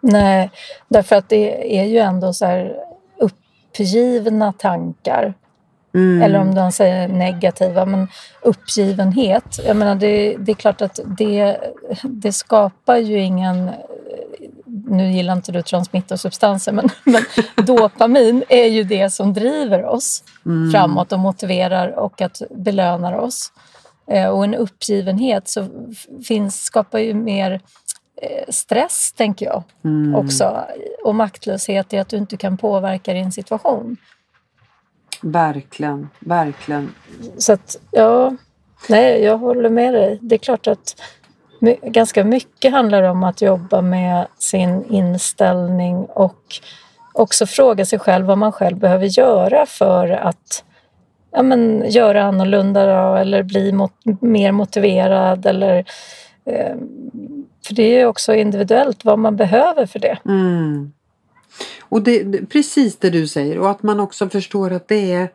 Nej, 0.00 0.50
därför 0.88 1.16
att 1.16 1.28
det 1.28 1.78
är 1.78 1.84
ju 1.84 1.98
ändå 1.98 2.32
så 2.32 2.46
här 2.46 2.76
uppgivna 3.18 4.52
tankar. 4.52 5.34
Mm. 5.94 6.22
Eller 6.22 6.40
om 6.40 6.54
man 6.54 6.72
säger 6.72 7.08
negativa, 7.08 7.84
men 7.84 8.08
uppgivenhet. 8.42 9.60
Jag 9.66 9.76
menar, 9.76 9.94
det, 9.94 10.36
det 10.38 10.52
är 10.52 10.56
klart 10.56 10.82
att 10.82 11.00
det, 11.18 11.56
det 12.02 12.32
skapar 12.32 12.96
ju 12.96 13.20
ingen 13.20 13.70
nu 14.86 15.12
gillar 15.12 15.32
inte 15.32 15.52
du 15.52 15.62
transmittersubstanser, 15.62 16.72
men, 16.72 16.88
men 17.04 17.22
dopamin 17.66 18.44
är 18.48 18.66
ju 18.66 18.84
det 18.84 19.10
som 19.10 19.32
driver 19.32 19.84
oss 19.84 20.24
mm. 20.46 20.72
framåt 20.72 21.12
och 21.12 21.18
motiverar 21.18 21.98
och 21.98 22.20
att 22.20 22.42
belönar 22.50 23.12
oss. 23.12 23.52
Eh, 24.06 24.28
och 24.28 24.44
en 24.44 24.54
uppgivenhet 24.54 25.48
så 25.48 25.68
finns, 26.26 26.64
skapar 26.64 26.98
ju 26.98 27.14
mer 27.14 27.60
eh, 28.22 28.44
stress, 28.48 29.12
tänker 29.12 29.46
jag 29.46 29.62
mm. 29.84 30.14
också. 30.14 30.64
Och 31.04 31.14
maktlöshet 31.14 31.92
i 31.92 31.98
att 31.98 32.08
du 32.08 32.16
inte 32.16 32.36
kan 32.36 32.56
påverka 32.56 33.12
din 33.12 33.32
situation. 33.32 33.96
Verkligen, 35.22 36.08
verkligen. 36.18 36.94
Så 37.38 37.52
att, 37.52 37.76
ja, 37.90 38.36
nej, 38.88 39.22
jag 39.22 39.38
håller 39.38 39.70
med 39.70 39.94
dig. 39.94 40.18
Det 40.22 40.34
är 40.34 40.38
klart 40.38 40.66
att 40.66 41.02
ganska 41.82 42.24
mycket 42.24 42.72
handlar 42.72 43.02
om 43.02 43.24
att 43.24 43.42
jobba 43.42 43.80
med 43.80 44.26
sin 44.38 44.84
inställning 44.84 45.96
och 45.96 46.60
också 47.12 47.46
fråga 47.46 47.86
sig 47.86 47.98
själv 47.98 48.26
vad 48.26 48.38
man 48.38 48.52
själv 48.52 48.78
behöver 48.78 49.06
göra 49.06 49.66
för 49.66 50.08
att 50.08 50.64
ja, 51.32 51.42
men, 51.42 51.84
göra 51.90 52.24
annorlunda 52.24 52.86
då, 52.86 53.14
eller 53.14 53.42
bli 53.42 53.72
mot, 53.72 53.92
mer 54.20 54.52
motiverad. 54.52 55.46
Eller, 55.46 55.78
eh, 56.44 56.76
för 57.66 57.74
det 57.74 58.00
är 58.00 58.06
också 58.06 58.34
individuellt 58.34 59.04
vad 59.04 59.18
man 59.18 59.36
behöver 59.36 59.86
för 59.86 59.98
det. 59.98 60.18
Mm. 60.24 60.92
Och 61.80 62.02
det, 62.02 62.48
precis 62.48 62.96
det 62.96 63.10
du 63.10 63.26
säger 63.26 63.58
och 63.58 63.70
att 63.70 63.82
man 63.82 64.00
också 64.00 64.28
förstår 64.28 64.72
att 64.72 64.88
det 64.88 65.12
är 65.12 65.28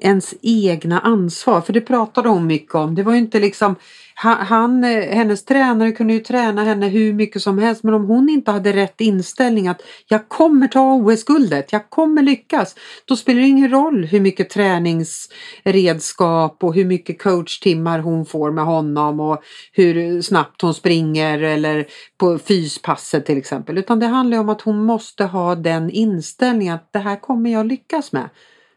ens 0.00 0.34
egna 0.42 1.00
ansvar. 1.00 1.60
För 1.60 1.72
det 1.72 1.80
pratade 1.80 2.28
hon 2.28 2.46
mycket 2.46 2.74
om. 2.74 2.94
Det 2.94 3.02
var 3.02 3.12
ju 3.12 3.18
inte 3.18 3.40
liksom 3.40 3.76
han, 4.16 4.84
eh, 4.84 5.16
hennes 5.16 5.44
tränare 5.44 5.92
kunde 5.92 6.12
ju 6.12 6.20
träna 6.20 6.64
henne 6.64 6.88
hur 6.88 7.12
mycket 7.12 7.42
som 7.42 7.58
helst 7.58 7.82
men 7.82 7.94
om 7.94 8.04
hon 8.04 8.28
inte 8.28 8.50
hade 8.50 8.72
rätt 8.72 9.00
inställning 9.00 9.68
att 9.68 9.82
jag 10.08 10.28
kommer 10.28 10.68
ta 10.68 10.94
OS-guldet, 10.94 11.72
jag 11.72 11.90
kommer 11.90 12.22
lyckas. 12.22 12.74
Då 13.04 13.16
spelar 13.16 13.40
det 13.40 13.46
ingen 13.46 13.70
roll 13.70 14.04
hur 14.04 14.20
mycket 14.20 14.50
träningsredskap 14.50 16.64
och 16.64 16.74
hur 16.74 16.84
mycket 16.84 17.22
coachtimmar 17.22 17.98
hon 17.98 18.26
får 18.26 18.50
med 18.50 18.64
honom 18.64 19.20
och 19.20 19.42
hur 19.72 20.22
snabbt 20.22 20.62
hon 20.62 20.74
springer 20.74 21.42
eller 21.42 21.86
på 22.18 22.38
fyspasset 22.38 23.26
till 23.26 23.38
exempel. 23.38 23.78
Utan 23.78 24.00
det 24.00 24.06
handlar 24.06 24.38
om 24.38 24.48
att 24.48 24.60
hon 24.60 24.84
måste 24.84 25.24
ha 25.24 25.54
den 25.54 25.90
inställningen 25.90 26.74
att 26.74 26.92
det 26.92 26.98
här 26.98 27.20
kommer 27.20 27.50
jag 27.50 27.66
lyckas 27.66 28.12
med. 28.12 28.28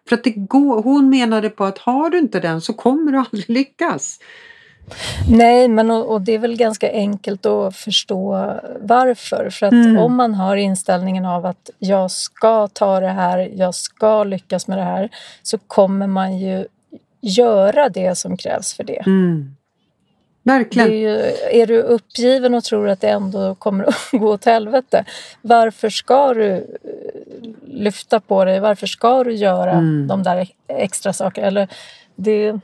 För 0.10 0.16
att 0.16 0.24
det 0.24 0.32
går, 0.32 0.84
hon 0.84 1.10
menade 1.10 1.50
på 1.50 1.64
att 1.64 1.78
har 1.78 2.10
du 2.10 2.20
inte 2.20 2.40
den 2.40 2.62
så 2.62 2.74
kommer 2.74 3.12
du 3.12 3.18
aldrig 3.18 3.50
lyckas. 3.50 4.20
Nej, 5.30 5.68
men 5.68 5.92
och, 5.92 6.14
och, 6.14 6.22
det 6.22 6.32
är 6.32 6.40
väl 6.40 6.58
ganska 6.58 6.92
enkelt 6.92 7.46
att 7.46 7.76
förstå 7.76 8.54
varför. 8.80 9.50
För 9.50 9.66
att 9.66 9.74
mm. 9.74 9.98
om 9.98 10.16
man 10.16 10.34
har 10.34 10.56
inställningen 10.56 11.26
av 11.26 11.46
att 11.46 11.70
jag 11.80 12.12
ska 12.12 12.68
ta 12.68 13.00
det 13.00 13.08
här, 13.08 13.52
jag 13.56 13.76
ska 13.76 14.24
lyckas 14.24 14.68
med 14.68 14.78
det 14.78 14.84
här, 14.84 15.10
så 15.44 15.58
kommer 15.58 16.08
man 16.08 16.38
ju 16.38 16.68
göra 17.22 17.90
det 17.90 18.16
som 18.16 18.38
krävs 18.38 18.74
för 18.74 18.84
det. 18.84 19.04
Mm. 19.06 19.56
Verkligen. 20.44 20.90
Är, 20.90 20.94
ju, 20.94 21.16
är, 21.62 21.68
du 21.68 21.82
uppgiven 21.82 22.54
och 22.54 22.64
tror 22.64 22.90
att 22.90 23.02
det 23.02 23.10
ändå 23.10 23.56
kommer 23.56 23.84
att 23.84 23.96
gå 24.12 24.34
åt 24.34 24.46
helvete, 24.46 25.06
varför 25.42 25.90
ska 25.90 26.34
du 26.34 26.52
eh, 26.52 26.62
lyfta 27.66 28.20
på 28.20 28.46
dig? 28.46 28.60
Varför 28.60 28.88
ska 28.88 29.24
du 29.24 29.34
göra 29.34 29.72
mm. 29.72 30.08
de 30.08 30.24
där 30.24 30.48
extra 30.68 31.14
sakerna? 31.14 31.48
Eller 31.48 31.68
det, 32.16 32.60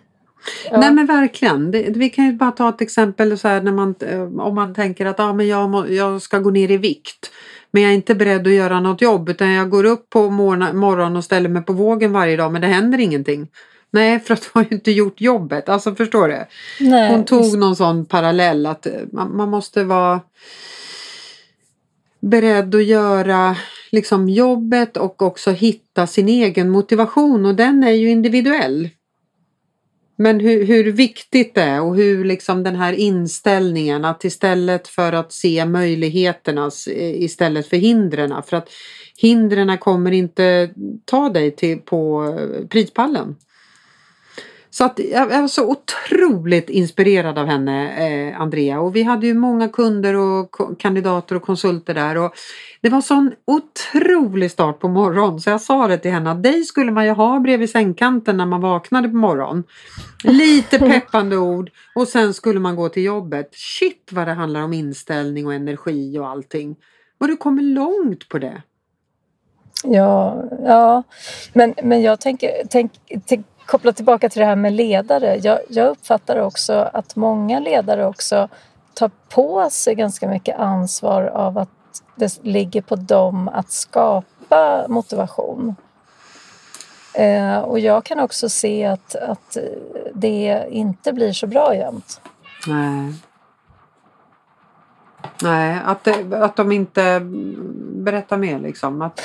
Ja. 0.72 0.80
Nej 0.80 0.92
men 0.92 1.06
verkligen. 1.06 1.72
Vi 1.72 2.10
kan 2.10 2.26
ju 2.26 2.34
bara 2.34 2.52
ta 2.52 2.70
ett 2.70 2.82
exempel 2.82 3.38
så 3.38 3.48
här 3.48 3.62
när 3.62 3.72
man, 3.72 3.96
eh, 4.00 4.22
om 4.22 4.56
man 4.56 4.74
tänker 4.74 5.06
att 5.06 5.20
ah, 5.20 5.34
men 5.34 5.48
jag, 5.48 5.70
må, 5.70 5.88
jag 5.88 6.22
ska 6.22 6.40
gå 6.40 6.50
ner 6.50 6.72
i 6.72 6.78
vikt. 6.78 7.32
Men 7.72 7.84
jag 7.84 7.92
är 7.92 7.96
inte 7.96 8.16
beredd 8.16 8.48
att 8.48 8.54
göra 8.54 8.80
något 8.80 9.02
jobb 9.02 9.30
utan 9.30 9.50
jag 9.50 9.70
går 9.70 9.84
upp 9.84 10.10
på 10.10 10.30
morgonen 10.30 11.16
och 11.16 11.24
ställer 11.24 11.50
mig 11.50 11.62
på 11.62 11.74
vågen 11.74 12.12
varje 12.12 12.38
dag 12.38 12.52
men 12.52 12.62
det 12.62 12.68
händer 12.68 13.00
ingenting. 13.00 13.48
Nej, 13.92 14.20
för 14.26 14.34
att 14.34 14.42
du 14.42 14.50
har 14.54 14.62
ju 14.62 14.76
inte 14.76 14.92
gjort 14.92 15.22
jobbet. 15.22 15.70
Alltså 15.70 15.96
förstår 15.96 16.28
du? 16.28 16.46
Nej, 16.80 17.12
Hon 17.12 17.26
tog 17.26 17.44
just... 17.44 17.58
någon 17.58 17.76
sån 17.76 18.06
parallell 18.06 18.66
att 18.66 18.86
eh, 18.86 18.94
man, 19.12 19.38
man, 19.38 19.50
måste 19.50 19.84
vara 19.84 20.22
beredd 22.20 22.76
att 22.76 22.84
göra 22.84 23.56
liksom 23.92 24.30
jobbet 24.30 24.98
och 24.98 25.22
också 25.22 25.52
hitta 25.52 26.08
sin 26.08 26.30
egen 26.30 26.70
motivation 26.70 27.46
och 27.46 27.56
den 27.56 27.84
är 27.84 27.92
ju 27.92 28.10
individuell. 28.10 28.90
Men 30.16 30.40
hur, 30.40 30.66
hur, 30.66 30.92
viktigt 30.92 31.56
det 31.56 31.62
är 31.62 31.82
och 31.82 31.96
hur 31.96 32.26
liksom 32.26 32.64
den 32.64 32.76
här 32.76 32.94
inställningen 32.94 34.06
att 34.06 34.24
istället 34.24 34.88
för 34.88 35.14
att 35.14 35.32
se 35.32 35.66
möjligheterna 35.66 36.72
istället 36.96 37.68
för 37.68 37.78
hindren. 37.78 38.44
För 38.44 38.58
att 38.58 38.70
hindren 39.18 39.78
kommer 39.78 40.12
inte 40.12 40.70
ta 41.06 41.30
dig 41.30 41.52
till, 41.52 41.80
på 41.80 42.24
eh, 42.40 42.68
prispallen. 42.68 43.36
Så 44.74 44.84
att 44.84 45.00
jag 45.12 45.28
var 45.28 45.48
så 45.48 45.70
otroligt 45.70 46.70
inspirerad 46.70 47.38
av 47.38 47.46
henne, 47.46 48.08
eh, 48.08 48.42
Andrea. 48.42 48.80
Och 48.80 48.96
vi 48.96 49.04
hade 49.04 49.28
ju 49.28 49.34
många 49.34 49.70
kunder 49.70 50.16
och 50.16 50.80
kandidater 50.80 51.36
och 51.36 51.42
konsulter 51.42 51.94
där. 51.94 52.18
Och 52.18 52.34
det 52.82 52.90
var 52.90 53.02
sån 53.02 53.32
otrolig 53.46 54.52
start 54.52 54.80
på 54.80 54.88
morgonen 54.88 55.40
så 55.40 55.50
jag 55.50 55.62
sa 55.62 55.88
det 55.88 55.98
till 55.98 56.12
henne 56.12 56.32
att 56.32 56.44
dig 56.44 56.64
skulle 56.64 56.92
man 56.92 57.06
ju 57.06 57.12
ha 57.12 57.40
bredvid 57.40 57.70
sängkanten 57.70 58.38
när 58.38 58.46
man 58.46 58.62
vaknade 58.62 59.10
på 59.10 59.16
morgonen. 59.16 59.64
Lite 60.24 60.80
peppande 60.90 61.38
ord 61.38 61.72
och 61.96 62.08
sen 62.08 62.34
skulle 62.34 62.60
man 62.60 62.76
gå 62.76 62.90
till 62.90 63.04
jobbet. 63.04 63.50
Shit 63.52 64.10
vad 64.12 64.28
det 64.28 64.34
handlar 64.34 64.62
om 64.62 64.74
inställning 64.74 65.46
och 65.46 65.54
energi 65.54 66.20
och 66.20 66.28
allting. 66.28 66.76
Och 67.20 67.28
du 67.28 67.38
kommer 67.38 67.62
långt 67.62 68.30
på 68.30 68.40
det. 68.40 68.62
Ja, 69.84 70.44
ja. 70.66 71.04
Men, 71.54 71.74
men 71.84 72.02
jag 72.02 72.22
tänker, 72.22 72.50
tänk, 72.70 72.92
tänk, 73.26 73.46
koppla 73.66 73.94
tillbaka 73.94 74.30
till 74.30 74.40
det 74.40 74.46
här 74.46 74.56
med 74.56 74.74
ledare. 74.74 75.40
Jag, 75.44 75.60
jag 75.70 75.90
uppfattar 75.90 76.38
också 76.38 76.90
att 76.94 77.16
många 77.16 77.60
ledare 77.60 78.06
också 78.06 78.50
tar 78.94 79.12
på 79.30 79.70
sig 79.70 79.96
ganska 79.96 80.28
mycket 80.28 80.60
ansvar 80.60 81.24
av 81.24 81.58
att 81.58 81.70
det 82.16 82.40
ligger 82.44 82.82
på 82.82 82.96
dem 82.96 83.50
att 83.54 83.72
skapa 83.72 84.86
motivation. 84.88 85.76
Eh, 87.14 87.58
och 87.58 87.80
jag 87.80 88.04
kan 88.04 88.20
också 88.20 88.50
se 88.50 88.86
att, 88.86 89.16
att 89.16 89.58
det 90.14 90.66
inte 90.70 91.14
blir 91.14 91.34
så 91.34 91.48
bra 91.48 91.76
jämt. 91.76 92.22
Nej. 92.68 93.14
Nej, 95.42 95.80
att, 95.86 96.04
det, 96.04 96.44
att 96.44 96.56
de 96.56 96.72
inte 96.72 97.20
berättar 97.96 98.38
mer 98.38 98.60
liksom. 98.60 99.02
Att... 99.02 99.22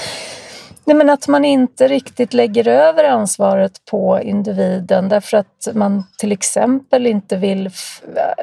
Nej, 0.88 0.96
men 0.96 1.10
att 1.10 1.28
man 1.28 1.44
inte 1.44 1.88
riktigt 1.88 2.34
lägger 2.34 2.68
över 2.68 3.04
ansvaret 3.04 3.84
på 3.90 4.20
individen 4.22 5.08
därför 5.08 5.36
att 5.36 5.68
man 5.74 6.04
till 6.18 6.32
exempel 6.32 7.06
inte 7.06 7.36
vill 7.36 7.70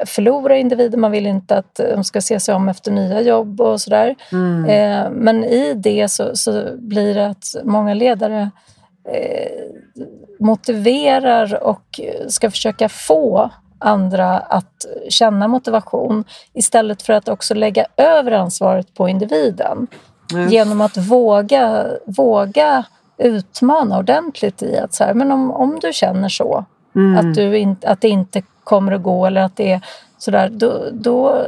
förlora 0.06 0.56
individen, 0.56 1.00
man 1.00 1.10
vill 1.10 1.26
inte 1.26 1.58
att 1.58 1.74
de 1.74 2.04
ska 2.04 2.20
se 2.20 2.40
sig 2.40 2.54
om 2.54 2.68
efter 2.68 2.90
nya 2.90 3.20
jobb 3.20 3.60
och 3.60 3.80
sådär. 3.80 4.14
Mm. 4.32 4.64
Eh, 4.64 5.10
men 5.10 5.44
i 5.44 5.74
det 5.74 6.08
så, 6.08 6.36
så, 6.36 6.64
blir 6.78 7.14
det 7.14 7.26
att 7.26 7.56
många 7.64 7.94
ledare 7.94 8.50
eh, 9.12 9.62
motiverar 10.40 11.62
och 11.64 12.00
ska 12.28 12.50
försöka 12.50 12.88
få 12.88 13.50
andra 13.78 14.38
att 14.38 14.86
känna 15.08 15.48
motivation 15.48 16.24
istället 16.52 17.02
för 17.02 17.12
att 17.12 17.28
också 17.28 17.54
lägga 17.54 17.86
över 17.96 18.32
ansvaret 18.32 18.94
på 18.94 19.08
individen. 19.08 19.86
Yes. 20.34 20.52
Genom 20.52 20.80
att 20.80 20.96
våga, 20.96 21.86
våga 22.04 22.84
utmana 23.18 23.98
ordentligt 23.98 24.62
i 24.62 24.78
att 24.78 24.94
så 24.94 25.04
här, 25.04 25.14
men 25.14 25.32
om, 25.32 25.50
om 25.50 25.78
du 25.80 25.92
känner 25.92 26.28
så, 26.28 26.64
mm. 26.94 27.18
att, 27.18 27.34
du 27.34 27.58
in, 27.58 27.76
att 27.82 28.00
det 28.00 28.08
inte 28.08 28.42
kommer 28.64 28.92
att 28.92 29.02
gå 29.02 29.26
eller 29.26 29.40
att 29.40 29.56
det 29.56 29.72
är 29.72 29.80
sådär, 30.18 30.48
då, 30.48 30.84
då, 30.92 31.46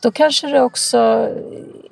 då 0.00 0.10
kanske 0.10 0.46
det 0.46 0.62
också 0.62 1.28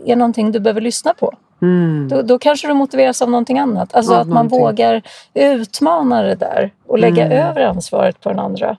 är 0.07 0.17
någonting 0.17 0.53
du 0.53 0.61
behöver 0.61 0.81
lyssna 0.81 1.15
på. 1.15 1.35
Mm. 1.63 2.09
Då, 2.09 2.23
då, 2.23 2.39
kanske 2.39 2.69
du 2.69 2.75
motiveras 2.75 3.23
av 3.23 3.31
någonting 3.31 3.59
annat. 3.59 3.95
Alltså 3.95 4.15
av 4.15 4.21
att 4.21 4.27
man 4.27 4.35
någonting. 4.35 4.61
vågar 4.61 5.03
utmana 5.35 6.23
det 6.23 6.35
där 6.35 6.73
och 6.87 6.99
lägga 6.99 7.27
mm. 7.27 7.49
över 7.49 7.61
ansvaret 7.61 8.21
på 8.21 8.29
den 8.29 8.39
andra. 8.39 8.77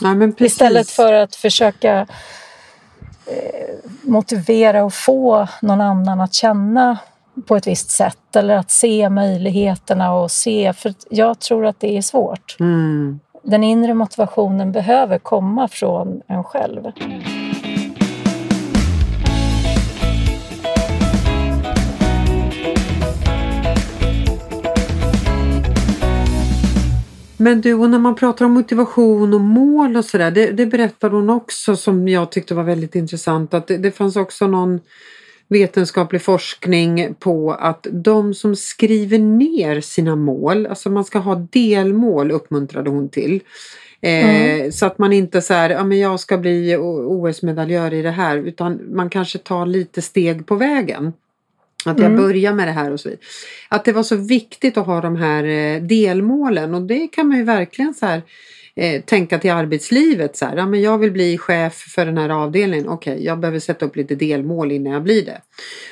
Ja, 0.00 0.14
Istället 0.38 0.90
för 0.90 1.12
att 1.12 1.34
försöka 1.34 2.06
motivera 4.02 4.84
och 4.84 4.94
få 4.94 5.48
någon 5.62 5.80
annan 5.80 6.20
att 6.20 6.34
känna 6.34 6.98
på 7.46 7.56
ett 7.56 7.66
visst 7.66 7.90
sätt 7.90 8.36
eller 8.36 8.56
att 8.56 8.70
se 8.70 9.08
möjligheterna 9.08 10.14
och 10.14 10.30
se, 10.30 10.72
för 10.72 10.94
jag 11.10 11.38
tror 11.38 11.66
att 11.66 11.80
det 11.80 11.96
är 11.96 12.02
svårt. 12.02 12.56
Mm. 12.60 13.20
Den 13.42 13.64
inre 13.64 13.94
motivationen 13.94 14.72
behöver 14.72 15.18
komma 15.18 15.68
från 15.68 16.22
en 16.26 16.44
själv. 16.44 16.92
Men 27.40 27.60
du, 27.60 27.74
och 27.74 27.90
när 27.90 27.98
man 27.98 28.14
pratar 28.14 28.44
om 28.44 28.52
motivation 28.52 29.34
och 29.34 29.40
mål 29.40 29.96
och 29.96 30.04
sådär, 30.04 30.30
det, 30.30 30.50
det 30.50 30.66
berättar 30.66 31.10
hon 31.10 31.30
också 31.30 31.76
som 31.76 32.08
jag 32.08 32.32
tyckte 32.32 32.54
var 32.54 32.62
väldigt 32.62 32.94
intressant, 32.94 33.54
att 33.54 33.66
det, 33.66 33.76
det 33.76 33.90
fanns 33.90 34.16
också 34.16 34.46
någon 34.46 34.80
vetenskaplig 35.48 36.22
forskning 36.22 37.14
på 37.14 37.52
att 37.52 37.86
de 37.90 38.34
som 38.34 38.56
skriver 38.56 39.18
ner 39.18 39.80
sina 39.80 40.16
mål, 40.16 40.66
alltså 40.66 40.90
man 40.90 41.04
ska 41.04 41.18
ha 41.18 41.34
delmål 41.34 42.30
uppmuntrade 42.30 42.90
hon 42.90 43.08
till. 43.08 43.40
Eh, 44.00 44.58
mm. 44.60 44.72
Så 44.72 44.86
att 44.86 44.98
man 44.98 45.12
inte 45.12 45.42
så 45.42 45.54
här, 45.54 45.70
ja 45.70 45.84
men 45.84 45.98
jag 45.98 46.20
ska 46.20 46.38
bli 46.38 46.76
OS-medaljör 46.76 47.94
i 47.94 48.02
det 48.02 48.10
här 48.10 48.36
utan 48.36 48.80
man 48.94 49.10
kanske 49.10 49.38
tar 49.38 49.66
lite 49.66 50.02
steg 50.02 50.46
på 50.46 50.54
vägen. 50.54 51.12
Att 51.84 51.98
jag 51.98 52.10
mm. 52.10 52.22
börjar 52.22 52.52
med 52.52 52.68
det 52.68 52.72
här 52.72 52.90
och 52.90 53.00
så 53.00 53.08
vidare. 53.08 53.24
Att 53.68 53.84
det 53.84 53.92
var 53.92 54.02
så 54.02 54.16
viktigt 54.16 54.76
att 54.76 54.86
ha 54.86 55.00
de 55.00 55.16
här 55.16 55.44
eh, 55.44 55.82
delmålen 55.82 56.74
och 56.74 56.82
det 56.82 57.08
kan 57.08 57.28
man 57.28 57.38
ju 57.38 57.44
verkligen 57.44 57.94
så 57.94 58.06
här 58.06 58.22
eh, 58.76 59.02
tänka 59.02 59.38
till 59.38 59.50
arbetslivet. 59.50 60.36
Så 60.36 60.46
här, 60.46 60.56
ja, 60.56 60.66
men 60.66 60.82
jag 60.82 60.98
vill 60.98 61.12
bli 61.12 61.38
chef 61.38 61.74
för 61.74 62.06
den 62.06 62.18
här 62.18 62.28
avdelningen. 62.28 62.88
Okej, 62.88 63.12
okay, 63.12 63.24
jag 63.24 63.38
behöver 63.38 63.58
sätta 63.58 63.86
upp 63.86 63.96
lite 63.96 64.14
delmål 64.14 64.72
innan 64.72 64.92
jag 64.92 65.02
blir 65.02 65.24
det. 65.24 65.40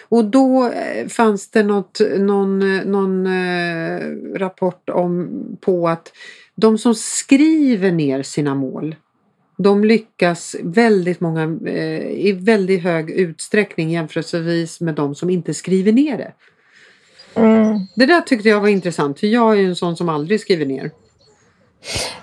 Och 0.08 0.24
då 0.24 0.70
eh, 0.70 1.06
fanns 1.08 1.50
det 1.50 1.62
något, 1.62 2.00
någon, 2.18 2.78
någon 2.78 3.26
eh, 3.26 4.00
rapport 4.34 4.90
om, 4.90 5.28
på 5.60 5.88
att 5.88 6.12
de 6.54 6.78
som 6.78 6.94
skriver 6.94 7.92
ner 7.92 8.22
sina 8.22 8.54
mål 8.54 8.94
de 9.56 9.84
lyckas 9.84 10.56
väldigt 10.62 11.20
många, 11.20 11.58
eh, 11.66 12.10
i 12.10 12.38
väldigt 12.40 12.82
hög 12.82 13.10
utsträckning 13.10 13.90
jämförelsevis 13.90 14.80
med 14.80 14.94
de 14.94 15.14
som 15.14 15.30
inte 15.30 15.54
skriver 15.54 15.92
ner 15.92 16.18
det. 16.18 16.32
Mm. 17.40 17.80
Det 17.94 18.06
där 18.06 18.20
tyckte 18.20 18.48
jag 18.48 18.60
var 18.60 18.68
intressant 18.68 19.20
för 19.20 19.26
jag 19.26 19.52
är 19.52 19.56
ju 19.56 19.66
en 19.66 19.76
sån 19.76 19.96
som 19.96 20.08
aldrig 20.08 20.40
skriver 20.40 20.66
ner. 20.66 20.90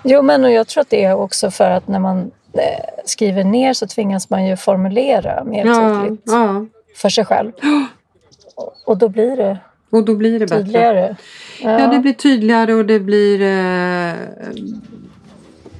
Jo 0.02 0.22
men 0.22 0.44
och 0.44 0.50
jag 0.50 0.66
tror 0.66 0.80
att 0.80 0.90
det 0.90 1.04
är 1.04 1.14
också 1.14 1.50
för 1.50 1.70
att 1.70 1.88
när 1.88 1.98
man 1.98 2.30
eh, 2.52 2.84
skriver 3.04 3.44
ner 3.44 3.72
så 3.72 3.86
tvingas 3.86 4.30
man 4.30 4.46
ju 4.46 4.56
formulera 4.56 5.44
mer 5.44 5.64
tydligt 5.64 6.22
ja. 6.24 6.66
för 6.96 7.08
sig 7.08 7.24
själv. 7.24 7.52
Och 8.86 8.98
då 8.98 9.08
blir 9.08 9.36
det 9.36 9.58
och 9.90 10.04
då 10.04 10.14
blir 10.14 10.40
det 10.40 10.48
tydligare. 10.48 11.00
Bättre. 11.00 11.16
Ja. 11.62 11.80
ja. 11.80 11.86
det 11.86 11.98
blir 11.98 12.12
tydligare 12.12 12.74
och 12.74 12.84
det 12.86 13.00
blir 13.00 13.40
eh, 13.40 14.14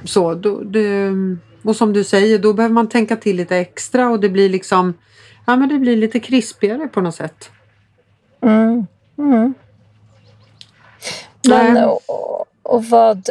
så. 0.05 0.35
Då, 0.35 0.61
det, 0.61 1.11
och 1.63 1.77
som 1.77 1.93
du 1.93 2.05
säger, 2.05 2.39
då 2.39 2.53
behöver 2.53 2.75
man 2.75 2.89
tänka 2.89 3.17
till 3.17 3.37
lite 3.37 3.57
extra 3.57 4.09
och 4.09 4.21
det 4.21 4.29
blir 4.29 4.49
liksom 4.49 4.95
Ja 5.47 5.57
men 5.57 5.69
det 5.69 5.79
blir 5.79 5.97
lite 5.97 6.21
krispigare 6.21 6.89
på 6.89 7.01
något 7.01 7.15
sätt. 7.15 7.51
Mm. 8.41 8.87
Mm. 9.19 9.55
Men 11.49 11.85
och, 11.85 12.47
och 12.63 12.85
vad, 12.85 13.29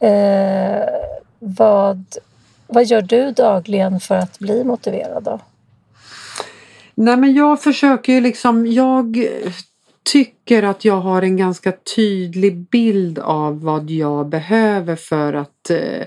eh, 0.00 0.84
vad, 1.38 2.04
vad 2.66 2.84
gör 2.84 3.02
du 3.02 3.32
dagligen 3.32 4.00
för 4.00 4.14
att 4.14 4.38
bli 4.38 4.64
motiverad 4.64 5.22
då? 5.22 5.40
Nej 6.94 7.16
men 7.16 7.34
jag 7.34 7.62
försöker 7.62 8.12
ju 8.12 8.20
liksom, 8.20 8.66
jag 8.66 9.28
tycker 10.04 10.62
att 10.62 10.84
jag 10.84 11.00
har 11.00 11.22
en 11.22 11.36
ganska 11.36 11.72
tydlig 11.96 12.56
bild 12.56 13.18
av 13.18 13.62
vad 13.62 13.90
jag 13.90 14.28
behöver 14.28 14.96
för 14.96 15.32
att 15.32 15.70
eh, 15.70 16.02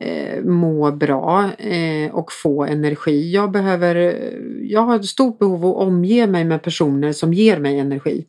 eh, 0.00 0.44
må 0.44 0.92
bra 0.92 1.50
eh, 1.58 2.14
och 2.14 2.32
få 2.32 2.64
energi. 2.64 3.32
Jag 3.32 3.50
behöver, 3.50 4.24
jag 4.62 4.80
har 4.80 4.96
ett 4.96 5.04
stort 5.04 5.38
behov 5.38 5.66
att 5.66 5.76
omge 5.76 6.26
mig 6.26 6.44
med 6.44 6.62
personer 6.62 7.12
som 7.12 7.34
ger 7.34 7.58
mig 7.58 7.78
energi. 7.78 8.26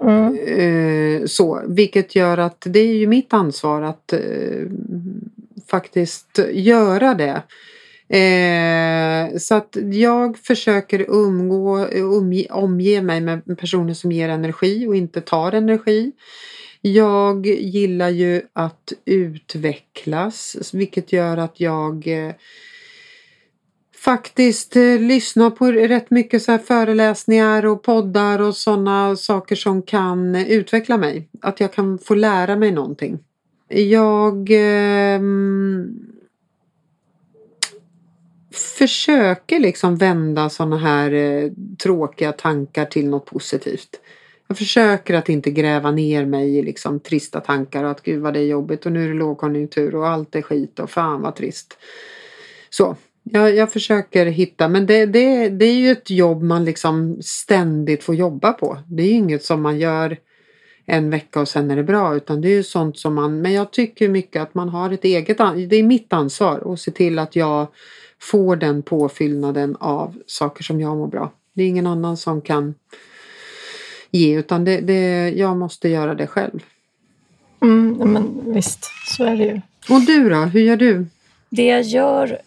Mm. 0.00 0.38
Eh, 0.38 1.26
så, 1.26 1.62
vilket 1.68 2.16
gör 2.16 2.38
att 2.38 2.66
det 2.66 2.80
är 2.80 2.94
ju 2.94 3.06
mitt 3.06 3.32
ansvar 3.32 3.82
att 3.82 4.12
eh, 4.12 4.20
faktiskt 5.70 6.40
göra 6.52 7.14
det. 7.14 7.42
Eh, 8.10 9.38
så 9.38 9.54
att 9.54 9.76
jag 9.92 10.38
försöker 10.38 11.06
umgå, 11.08 11.86
umge, 11.92 12.46
omge 12.50 13.02
mig 13.02 13.20
med 13.20 13.58
personer 13.58 13.94
som 13.94 14.12
ger 14.12 14.28
energi 14.28 14.86
och 14.86 14.96
inte 14.96 15.20
tar 15.20 15.52
energi. 15.52 16.12
Jag 16.80 17.46
gillar 17.46 18.08
ju 18.08 18.42
att 18.52 18.92
utvecklas 19.04 20.70
vilket 20.72 21.12
gör 21.12 21.36
att 21.36 21.60
jag 21.60 22.06
eh, 22.06 22.34
faktiskt 23.96 24.76
eh, 24.76 24.98
lyssnar 24.98 25.50
på 25.50 25.72
rätt 25.72 26.10
mycket 26.10 26.42
så 26.42 26.58
föreläsningar 26.58 27.66
och 27.66 27.82
poddar 27.82 28.38
och 28.40 28.56
sådana 28.56 29.16
saker 29.16 29.56
som 29.56 29.82
kan 29.82 30.34
utveckla 30.34 30.96
mig. 30.98 31.28
Att 31.40 31.60
jag 31.60 31.72
kan 31.72 31.98
få 31.98 32.14
lära 32.14 32.56
mig 32.56 32.70
någonting. 32.70 33.18
Jag 33.68 34.50
eh, 34.50 35.20
försöker 38.52 39.60
liksom 39.60 39.96
vända 39.96 40.48
sådana 40.48 40.78
här 40.78 41.12
eh, 41.12 41.50
tråkiga 41.82 42.32
tankar 42.32 42.84
till 42.84 43.08
något 43.08 43.26
positivt. 43.26 44.00
Jag 44.48 44.58
försöker 44.58 45.14
att 45.14 45.28
inte 45.28 45.50
gräva 45.50 45.90
ner 45.90 46.26
mig 46.26 46.58
i 46.58 46.62
liksom 46.62 47.00
trista 47.00 47.40
tankar 47.40 47.84
och 47.84 47.90
att 47.90 48.02
gud 48.02 48.22
vad 48.22 48.34
det 48.34 48.40
är 48.40 48.46
jobbigt 48.46 48.86
och 48.86 48.92
nu 48.92 49.04
är 49.04 49.08
det 49.08 49.14
lågkonjunktur 49.14 49.94
och 49.94 50.08
allt 50.08 50.36
är 50.36 50.42
skit 50.42 50.78
och 50.78 50.90
fan 50.90 51.22
vad 51.22 51.36
trist. 51.36 51.78
Så, 52.70 52.96
jag, 53.22 53.54
jag 53.54 53.72
försöker 53.72 54.26
hitta 54.26 54.68
men 54.68 54.86
det, 54.86 55.06
det, 55.06 55.48
det 55.48 55.64
är 55.64 55.74
ju 55.74 55.90
ett 55.90 56.10
jobb 56.10 56.42
man 56.42 56.64
liksom 56.64 57.18
ständigt 57.22 58.04
får 58.04 58.14
jobba 58.14 58.52
på. 58.52 58.78
Det 58.86 59.02
är 59.02 59.06
ju 59.06 59.12
inget 59.12 59.44
som 59.44 59.62
man 59.62 59.78
gör 59.78 60.16
en 60.90 61.10
vecka 61.10 61.40
och 61.40 61.48
sen 61.48 61.70
är 61.70 61.76
det 61.76 61.82
bra 61.82 62.16
utan 62.16 62.40
det 62.40 62.48
är 62.48 62.52
ju 62.52 62.62
sånt 62.62 62.98
som 62.98 63.14
man, 63.14 63.42
men 63.42 63.52
jag 63.52 63.70
tycker 63.70 64.08
mycket 64.08 64.42
att 64.42 64.54
man 64.54 64.68
har 64.68 64.90
ett 64.90 65.04
eget, 65.04 65.38
det 65.38 65.76
är 65.76 65.82
mitt 65.82 66.12
ansvar 66.12 66.72
att 66.72 66.80
se 66.80 66.90
till 66.90 67.18
att 67.18 67.36
jag 67.36 67.66
får 68.20 68.56
den 68.56 68.82
påfyllnaden 68.82 69.76
av 69.80 70.14
saker 70.26 70.64
som 70.64 70.80
jag 70.80 70.96
mår 70.96 71.06
bra. 71.06 71.32
Det 71.52 71.62
är 71.62 71.68
ingen 71.68 71.86
annan 71.86 72.16
som 72.16 72.40
kan 72.40 72.74
ge 74.10 74.38
utan 74.38 74.64
det, 74.64 74.80
det, 74.80 75.28
jag 75.28 75.56
måste 75.56 75.88
göra 75.88 76.14
det 76.14 76.26
själv. 76.26 76.60
Mm, 77.62 78.12
men 78.12 78.52
visst, 78.54 78.90
så 79.06 79.24
är 79.24 79.36
det 79.36 79.44
ju. 79.44 79.60
Och 79.88 80.00
du 80.00 80.30
då, 80.30 80.36
hur 80.36 80.60
gör 80.60 80.76
du? 80.76 81.06
Det 81.50 81.66
jag 81.66 81.82
gör 81.82 82.38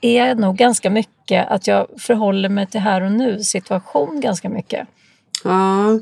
är 0.00 0.34
nog 0.34 0.56
ganska 0.56 0.90
mycket 0.90 1.48
att 1.48 1.66
jag 1.66 1.86
förhåller 1.98 2.48
mig 2.48 2.66
till 2.66 2.80
här 2.80 3.00
och 3.00 3.12
nu 3.12 3.44
situation 3.44 4.20
ganska 4.20 4.48
mycket. 4.48 4.88
Ja. 5.44 6.00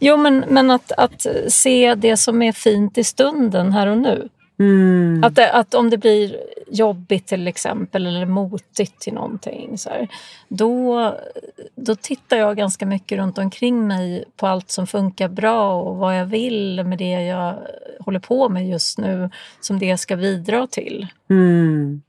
Jo, 0.00 0.16
men, 0.16 0.44
men 0.48 0.70
att, 0.70 0.92
att 0.92 1.26
se 1.48 1.94
det 1.94 2.16
som 2.16 2.42
är 2.42 2.52
fint 2.52 2.98
i 2.98 3.04
stunden 3.04 3.72
här 3.72 3.86
och 3.86 3.98
nu. 3.98 4.28
Mm. 4.58 5.24
Att, 5.24 5.34
det, 5.34 5.52
att 5.52 5.74
om 5.74 5.90
det 5.90 5.98
blir 5.98 6.36
jobbigt 6.70 7.26
till 7.26 7.48
exempel 7.48 8.06
eller 8.06 8.26
motigt 8.26 9.00
till 9.00 9.14
någonting 9.14 9.78
så 9.78 9.90
här, 9.90 10.08
då, 10.48 11.14
då 11.74 11.96
tittar 11.96 12.36
jag 12.36 12.56
ganska 12.56 12.86
mycket 12.86 13.18
runt 13.18 13.38
omkring 13.38 13.86
mig 13.86 14.24
på 14.36 14.46
allt 14.46 14.70
som 14.70 14.86
funkar 14.86 15.28
bra 15.28 15.82
och 15.82 15.96
vad 15.96 16.18
jag 16.18 16.26
vill 16.26 16.84
med 16.84 16.98
det 16.98 17.10
jag 17.10 17.58
håller 18.00 18.20
på 18.20 18.48
med 18.48 18.68
just 18.68 18.98
nu 18.98 19.30
som 19.60 19.78
det 19.78 19.96
ska 19.96 20.16
bidra 20.16 20.66
till. 20.66 21.06
Mm. 21.30 22.02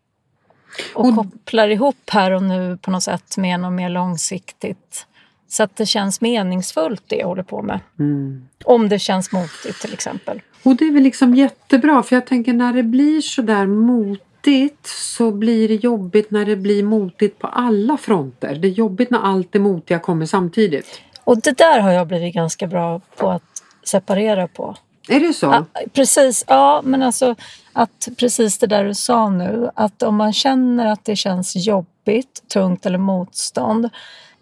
Och, 0.95 1.05
och 1.05 1.15
kopplar 1.15 1.67
ihop 1.67 2.09
här 2.09 2.31
och 2.31 2.43
nu 2.43 2.77
på 2.81 2.91
något 2.91 3.03
sätt 3.03 3.37
med 3.37 3.59
något 3.59 3.73
mer 3.73 3.89
långsiktigt. 3.89 5.07
Så 5.47 5.63
att 5.63 5.75
det 5.75 5.85
känns 5.85 6.21
meningsfullt 6.21 7.03
det 7.07 7.15
jag 7.15 7.27
håller 7.27 7.43
på 7.43 7.61
med. 7.61 7.79
Mm. 7.99 8.47
Om 8.65 8.89
det 8.89 8.99
känns 8.99 9.31
motigt 9.31 9.81
till 9.81 9.93
exempel. 9.93 10.41
Och 10.63 10.75
det 10.75 10.85
är 10.85 10.91
väl 10.91 11.03
liksom 11.03 11.35
jättebra 11.35 12.03
för 12.03 12.15
jag 12.15 12.25
tänker 12.25 12.53
när 12.53 12.73
det 12.73 12.83
blir 12.83 13.21
sådär 13.21 13.65
motigt 13.65 14.87
så 14.87 15.31
blir 15.31 15.67
det 15.67 15.75
jobbigt 15.75 16.31
när 16.31 16.45
det 16.45 16.55
blir 16.55 16.83
motigt 16.83 17.39
på 17.39 17.47
alla 17.47 17.97
fronter. 17.97 18.55
Det 18.55 18.67
är 18.67 18.71
jobbigt 18.71 19.09
när 19.09 19.19
allt 19.19 19.51
det 19.51 19.59
motiga 19.59 19.99
kommer 19.99 20.25
samtidigt. 20.25 21.01
Och 21.23 21.41
det 21.41 21.57
där 21.57 21.79
har 21.79 21.91
jag 21.91 22.07
blivit 22.07 22.33
ganska 22.33 22.67
bra 22.67 23.01
på 23.15 23.29
att 23.29 23.63
separera 23.83 24.47
på. 24.47 24.75
Är 25.07 25.19
det 25.19 25.33
så? 25.33 25.45
Ja, 25.45 25.65
precis, 25.93 26.43
ja 26.47 26.81
men 26.83 27.03
alltså 27.03 27.35
att 27.73 28.07
precis 28.17 28.57
det 28.57 28.67
där 28.67 28.83
du 28.83 28.93
sa 28.93 29.29
nu, 29.29 29.69
att 29.75 30.03
om 30.03 30.15
man 30.15 30.33
känner 30.33 30.85
att 30.85 31.05
det 31.05 31.15
känns 31.15 31.55
jobbigt, 31.55 32.43
tungt 32.47 32.85
eller 32.85 32.97
motstånd, 32.97 33.89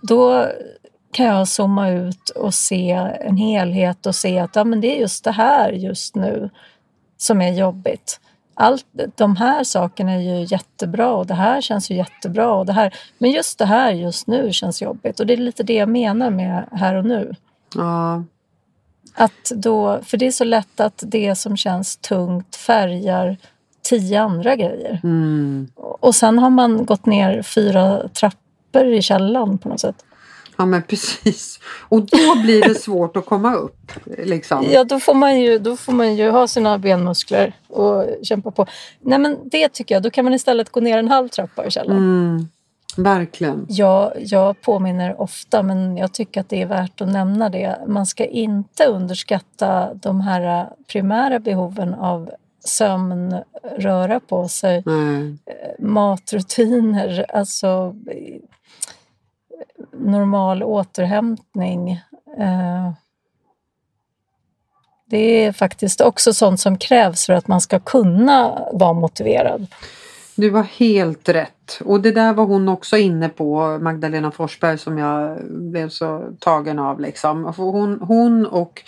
då 0.01 0.47
kan 1.15 1.25
jag 1.25 1.47
zooma 1.47 1.89
ut 1.89 2.29
och 2.29 2.53
se 2.53 2.91
en 3.21 3.37
helhet 3.37 4.05
och 4.05 4.15
se 4.15 4.39
att 4.39 4.55
ja, 4.55 4.63
men 4.63 4.81
det 4.81 4.95
är 4.95 4.99
just 4.99 5.23
det 5.23 5.31
här 5.31 5.71
just 5.71 6.15
nu 6.15 6.49
som 7.17 7.41
är 7.41 7.51
jobbigt. 7.51 8.19
Allt, 8.53 8.85
de 9.15 9.35
här 9.35 9.63
sakerna 9.63 10.11
är 10.11 10.19
ju 10.19 10.45
jättebra 10.49 11.13
och 11.13 11.27
det 11.27 11.33
här 11.33 11.61
känns 11.61 11.91
ju 11.91 11.95
jättebra. 11.95 12.53
Och 12.53 12.65
det 12.65 12.73
här, 12.73 12.93
men 13.17 13.31
just 13.31 13.57
det 13.57 13.65
här 13.65 13.91
just 13.91 14.27
nu 14.27 14.53
känns 14.53 14.81
jobbigt 14.81 15.19
och 15.19 15.25
det 15.25 15.33
är 15.33 15.37
lite 15.37 15.63
det 15.63 15.73
jag 15.73 15.89
menar 15.89 16.29
med 16.29 16.65
här 16.71 16.95
och 16.95 17.05
nu. 17.05 17.35
Ja. 17.75 18.23
Att 19.15 19.51
då, 19.55 19.99
för 20.03 20.17
det 20.17 20.27
är 20.27 20.31
så 20.31 20.43
lätt 20.43 20.79
att 20.79 21.03
det 21.05 21.35
som 21.35 21.57
känns 21.57 21.97
tungt 21.97 22.55
färgar 22.55 23.37
tio 23.81 24.21
andra 24.21 24.55
grejer. 24.55 24.99
Mm. 25.03 25.67
Och 25.75 26.15
sen 26.15 26.39
har 26.39 26.49
man 26.49 26.85
gått 26.85 27.05
ner 27.05 27.41
fyra 27.41 28.07
trappor 28.07 28.85
i 28.85 29.01
källaren 29.01 29.57
på 29.57 29.69
något 29.69 29.79
sätt. 29.79 30.05
Ja 30.57 30.65
men 30.65 30.83
precis. 30.83 31.59
Och 31.89 32.01
då 32.01 32.41
blir 32.43 32.67
det 32.67 32.75
svårt 32.75 33.17
att 33.17 33.25
komma 33.25 33.55
upp. 33.55 33.91
Liksom. 34.17 34.65
Ja, 34.71 34.83
då 34.83 34.99
får, 34.99 35.13
man 35.13 35.39
ju, 35.39 35.59
då 35.59 35.77
får 35.77 35.93
man 35.93 36.15
ju 36.15 36.29
ha 36.29 36.47
sina 36.47 36.77
benmuskler 36.77 37.53
och 37.67 38.05
kämpa 38.23 38.51
på. 38.51 38.65
Nej 39.01 39.19
men 39.19 39.37
det 39.49 39.69
tycker 39.69 39.95
jag, 39.95 40.03
då 40.03 40.09
kan 40.09 40.25
man 40.25 40.33
istället 40.33 40.69
gå 40.69 40.79
ner 40.79 40.97
en 40.97 41.07
halv 41.07 41.27
trappa 41.27 41.65
i 41.65 41.71
källaren. 41.71 41.97
Mm. 41.97 42.47
Verkligen. 42.97 43.65
Jag, 43.69 44.13
jag 44.19 44.61
påminner 44.61 45.21
ofta, 45.21 45.63
men 45.63 45.97
jag 45.97 46.13
tycker 46.13 46.41
att 46.41 46.49
det 46.49 46.61
är 46.61 46.65
värt 46.65 47.01
att 47.01 47.07
nämna 47.07 47.49
det. 47.49 47.79
Man 47.87 48.05
ska 48.05 48.25
inte 48.25 48.85
underskatta 48.85 49.93
de 49.93 50.21
här 50.21 50.69
primära 50.87 51.39
behoven 51.39 51.93
av 51.93 52.29
sömn, 52.65 53.35
röra 53.77 54.19
på 54.19 54.47
sig, 54.47 54.83
Nej. 54.85 55.37
matrutiner, 55.79 57.25
alltså 57.33 57.95
normal 59.99 60.63
återhämtning. 60.63 61.91
Eh, 62.39 62.91
Det 65.09 65.45
är 65.45 65.51
faktiskt 65.51 66.01
också 66.01 66.33
sånt 66.33 66.59
som 66.59 66.77
krävs 66.77 67.25
för 67.25 67.33
att 67.33 67.47
man 67.47 67.61
ska 67.61 67.79
kunna 67.79 68.67
vara 68.73 68.93
motiverad. 68.93 69.67
Du 70.35 70.49
var 70.49 70.63
helt 70.63 71.29
rätt. 71.29 71.81
Och 71.85 72.01
det 72.01 72.11
där 72.11 72.33
var 72.33 72.45
hon 72.45 72.69
också 72.69 72.97
inne 72.97 73.29
på, 73.29 73.79
Magdalena 73.81 74.31
Forsberg 74.31 74.77
som 74.77 74.97
jag 74.97 75.37
blev 75.49 75.89
så 75.89 76.23
tagen 76.39 76.79
av. 76.79 76.99
Liksom. 76.99 77.53
Hon, 77.57 77.99
hon 78.01 78.45
och 78.45 78.83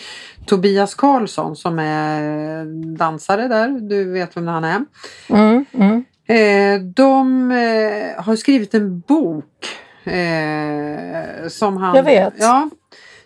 Tobias 0.46 0.96
Karlsson 0.96 1.56
som 1.56 1.80
är 1.80 2.66
dansare 2.98 3.48
där, 3.48 3.68
du 3.90 4.12
vet 4.12 4.38
vem 4.38 4.48
han 4.48 4.64
är. 4.64 4.86
Mm, 5.30 5.66
mm. 5.74 6.06
Eh, 6.28 6.82
de 6.82 7.52
eh, 7.52 8.24
har 8.24 8.36
skrivit 8.36 8.74
en 8.74 9.00
bok 9.00 9.68
eh, 10.08 11.48
som, 11.48 11.78
han, 11.78 11.96
Jag 11.96 12.04
vet. 12.04 12.34
Ja, 12.40 12.70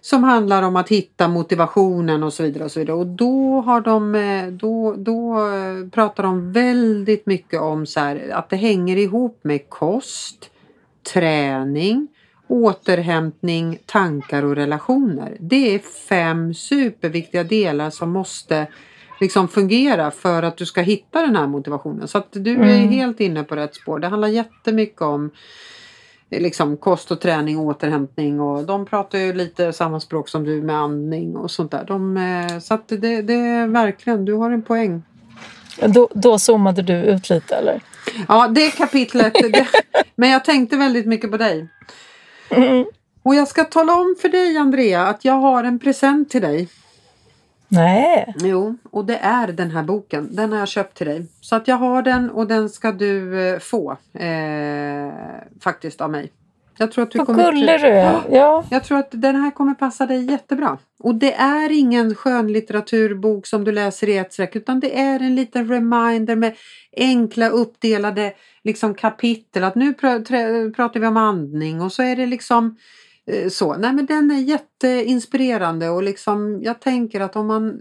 som 0.01 0.23
handlar 0.23 0.63
om 0.63 0.75
att 0.75 0.89
hitta 0.89 1.27
motivationen 1.27 2.23
och 2.23 2.33
så 2.33 2.43
vidare. 2.43 2.63
Och 2.63 2.71
så 2.71 2.79
vidare. 2.79 2.97
Och 2.97 3.07
då, 3.07 3.61
har 3.61 3.81
de, 3.81 4.15
eh, 4.15 4.47
då, 4.47 4.95
då 4.97 5.37
eh, 5.37 5.89
pratar 5.89 6.23
de 6.23 6.51
väldigt 6.51 7.25
mycket 7.25 7.61
om 7.61 7.85
så 7.85 7.99
här, 7.99 8.29
att 8.33 8.49
det 8.49 8.55
hänger 8.55 8.97
ihop 8.97 9.39
med 9.41 9.69
kost, 9.69 10.49
träning, 11.13 12.07
återhämtning, 12.47 13.77
tankar 13.85 14.43
och 14.43 14.55
relationer. 14.55 15.37
Det 15.39 15.75
är 15.75 15.79
fem 15.79 16.53
superviktiga 16.53 17.43
delar 17.43 17.89
som 17.89 18.09
måste 18.09 18.67
liksom 19.19 19.47
fungera 19.47 20.11
för 20.11 20.43
att 20.43 20.57
du 20.57 20.65
ska 20.65 20.81
hitta 20.81 21.21
den 21.21 21.35
här 21.35 21.47
motivationen. 21.47 22.07
Så 22.07 22.17
att 22.17 22.27
du 22.31 22.51
är 22.51 22.55
Mm. 22.55 22.89
helt 22.89 23.19
inne 23.19 23.43
på 23.43 23.55
rätt 23.55 23.75
spår. 23.75 23.99
Det 23.99 24.07
handlar 24.07 24.27
jättemycket 24.27 25.01
om 25.01 25.29
liksom 26.39 26.77
kost 26.77 27.11
och 27.11 27.21
träning 27.21 27.57
och 27.57 27.65
återhämtning 27.65 28.39
och 28.39 28.63
de 28.63 28.85
pratar 28.85 29.19
ju 29.19 29.33
lite 29.33 29.73
samma 29.73 29.99
språk 29.99 30.29
som 30.29 30.43
du 30.43 30.61
med 30.61 30.75
andning 30.75 31.35
och 31.35 31.51
sånt 31.51 31.71
där. 31.71 31.83
De, 31.87 32.17
eh, 32.17 32.59
så 32.59 32.73
att 32.73 32.87
det, 32.87 33.21
det 33.21 33.33
är 33.33 33.67
verkligen, 33.67 34.25
du 34.25 34.33
har 34.33 34.51
en 34.51 34.61
poäng. 34.61 35.03
Då, 35.87 36.09
då 36.13 36.39
zoomade 36.39 36.81
du 36.81 36.93
ut 36.93 37.29
lite 37.29 37.55
eller? 37.55 37.81
Ja, 38.27 38.47
det 38.47 38.71
kapitlet. 38.71 39.33
Det, 39.53 39.67
men 40.15 40.29
jag 40.29 40.45
tänkte 40.45 40.77
väldigt 40.77 41.05
mycket 41.05 41.31
på 41.31 41.37
dig. 41.37 41.67
Mm. 42.49 42.85
Och 43.23 43.35
jag 43.35 43.47
ska 43.47 43.63
tala 43.63 43.93
om 43.93 44.15
för 44.21 44.29
dig 44.29 44.57
Andrea 44.57 45.07
att 45.07 45.25
jag 45.25 45.33
har 45.33 45.63
en 45.63 45.79
present 45.79 46.29
till 46.29 46.41
dig. 46.41 46.69
Nej, 47.71 48.33
Jo, 48.39 48.77
och 48.91 49.05
det 49.05 49.17
är 49.17 49.47
den 49.47 49.71
här 49.71 49.83
boken. 49.83 50.35
Den 50.35 50.51
har 50.51 50.59
jag 50.59 50.67
köpt 50.67 50.97
till 50.97 51.07
dig. 51.07 51.25
Så 51.41 51.55
att 51.55 51.67
jag 51.67 51.75
har 51.75 52.01
den 52.01 52.29
och 52.29 52.47
den 52.47 52.69
ska 52.69 52.91
du 52.91 53.47
eh, 53.47 53.59
få. 53.59 53.97
Eh, 54.13 55.13
faktiskt 55.61 56.01
av 56.01 56.11
mig. 56.11 56.31
Jag 56.77 56.91
tror 56.91 57.03
att 57.03 57.11
du 57.11 57.17
vad 57.17 57.27
kommer... 57.27 57.51
gullig 57.51 57.79
du 57.79 57.87
är. 57.87 58.21
Ja. 58.31 58.63
Jag 58.69 58.83
tror 58.83 58.97
att 58.97 59.09
den 59.11 59.35
här 59.35 59.51
kommer 59.51 59.73
passa 59.73 60.05
dig 60.05 60.31
jättebra. 60.31 60.77
Och 60.99 61.15
det 61.15 61.33
är 61.33 61.71
ingen 61.71 62.15
skönlitteraturbok 62.15 63.47
som 63.47 63.63
du 63.63 63.71
läser 63.71 64.09
i 64.09 64.17
ett 64.17 64.33
streck 64.33 64.55
utan 64.55 64.79
det 64.79 64.99
är 64.99 65.19
en 65.19 65.35
liten 65.35 65.67
reminder 65.67 66.35
med 66.35 66.55
enkla 66.97 67.49
uppdelade 67.49 68.33
liksom, 68.63 68.93
kapitel. 68.93 69.63
Att 69.63 69.75
nu 69.75 69.91
pr- 69.91 70.73
pratar 70.73 70.99
vi 70.99 71.07
om 71.07 71.17
andning 71.17 71.81
och 71.81 71.91
så 71.91 72.03
är 72.03 72.15
det 72.15 72.25
liksom 72.25 72.77
så. 73.51 73.73
Nej 73.77 73.93
men 73.93 74.05
den 74.05 74.31
är 74.31 74.35
jätteinspirerande 74.39 75.89
och 75.89 76.03
liksom 76.03 76.61
jag 76.63 76.79
tänker 76.79 77.21
att 77.21 77.35
om 77.35 77.47
man 77.47 77.79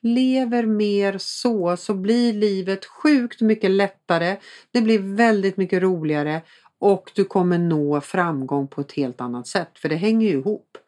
lever 0.00 0.66
mer 0.66 1.16
så 1.18 1.76
så 1.76 1.94
blir 1.94 2.32
livet 2.32 2.84
sjukt 2.84 3.40
mycket 3.40 3.70
lättare. 3.70 4.36
Det 4.72 4.80
blir 4.80 4.98
väldigt 5.16 5.56
mycket 5.56 5.82
roligare 5.82 6.40
och 6.78 7.10
du 7.14 7.24
kommer 7.24 7.58
nå 7.58 8.00
framgång 8.00 8.68
på 8.68 8.80
ett 8.80 8.92
helt 8.92 9.20
annat 9.20 9.46
sätt 9.46 9.70
för 9.78 9.88
det 9.88 9.96
hänger 9.96 10.28
ju 10.28 10.38
ihop. 10.38 10.78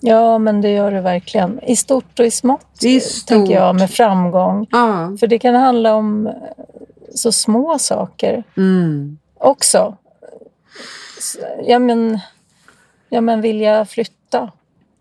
ja, 0.00 0.38
men 0.38 0.60
det 0.60 0.70
gör 0.70 0.90
det 0.92 1.00
verkligen. 1.00 1.60
I 1.62 1.76
stort 1.76 2.18
och 2.18 2.26
i 2.26 2.30
smått, 2.30 2.84
I 2.84 2.96
eh, 2.96 3.02
tänker 3.26 3.54
jag, 3.54 3.74
stort. 3.74 3.80
med 3.80 3.90
framgång. 3.90 4.66
Ja. 4.70 5.16
För 5.20 5.26
det 5.26 5.38
kan 5.38 5.54
handla 5.54 5.94
om 5.94 6.26
eh, 6.26 6.32
så 7.14 7.32
små 7.32 7.78
saker 7.78 8.44
Mm. 8.56 9.18
också. 9.34 9.96
Ja, 11.66 11.78
men, 11.78 12.18
ja, 13.12 13.20
men 13.20 13.40
vill 13.40 13.60
jag 13.60 13.88
flytta? 13.88 14.50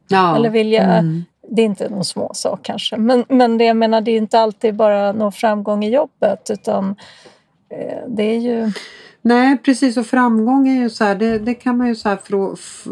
ja. 0.08 0.36
Eller 0.36 0.50
vill 0.50 0.72
jag... 0.72 0.84
Mm. 0.84 1.24
Det 1.54 1.62
är 1.62 1.66
inte 1.66 1.90
någon 1.90 2.06
små 2.06 2.32
sak 2.34 2.60
kanske. 2.64 2.98
Men, 2.98 3.26
men 3.30 3.58
det 3.58 3.64
jag 3.64 3.78
menar, 3.78 4.02
det 4.02 4.12
är 4.12 4.18
inte 4.18 4.40
alltid 4.40 4.76
bara 4.76 5.12
nå 5.12 5.32
framgång 5.32 5.84
i 5.84 5.94
jobbet 5.94 6.50
utan 6.50 6.96
eh, 7.70 8.08
det 8.08 8.24
är 8.24 8.40
ju... 8.40 8.72
Nej 9.22 9.58
precis 9.58 9.98
och 9.98 10.06
framgång 10.06 10.68
är 10.68 10.82
ju 10.82 10.90
så 10.90 11.04
här, 11.04 11.16
det, 11.16 11.40
det 11.40 11.54
kan 11.54 11.78
man 11.78 11.88
ju 11.88 11.96
så 11.96 12.10
här 12.10 12.18
frå, 12.24 12.54
f, 12.54 12.88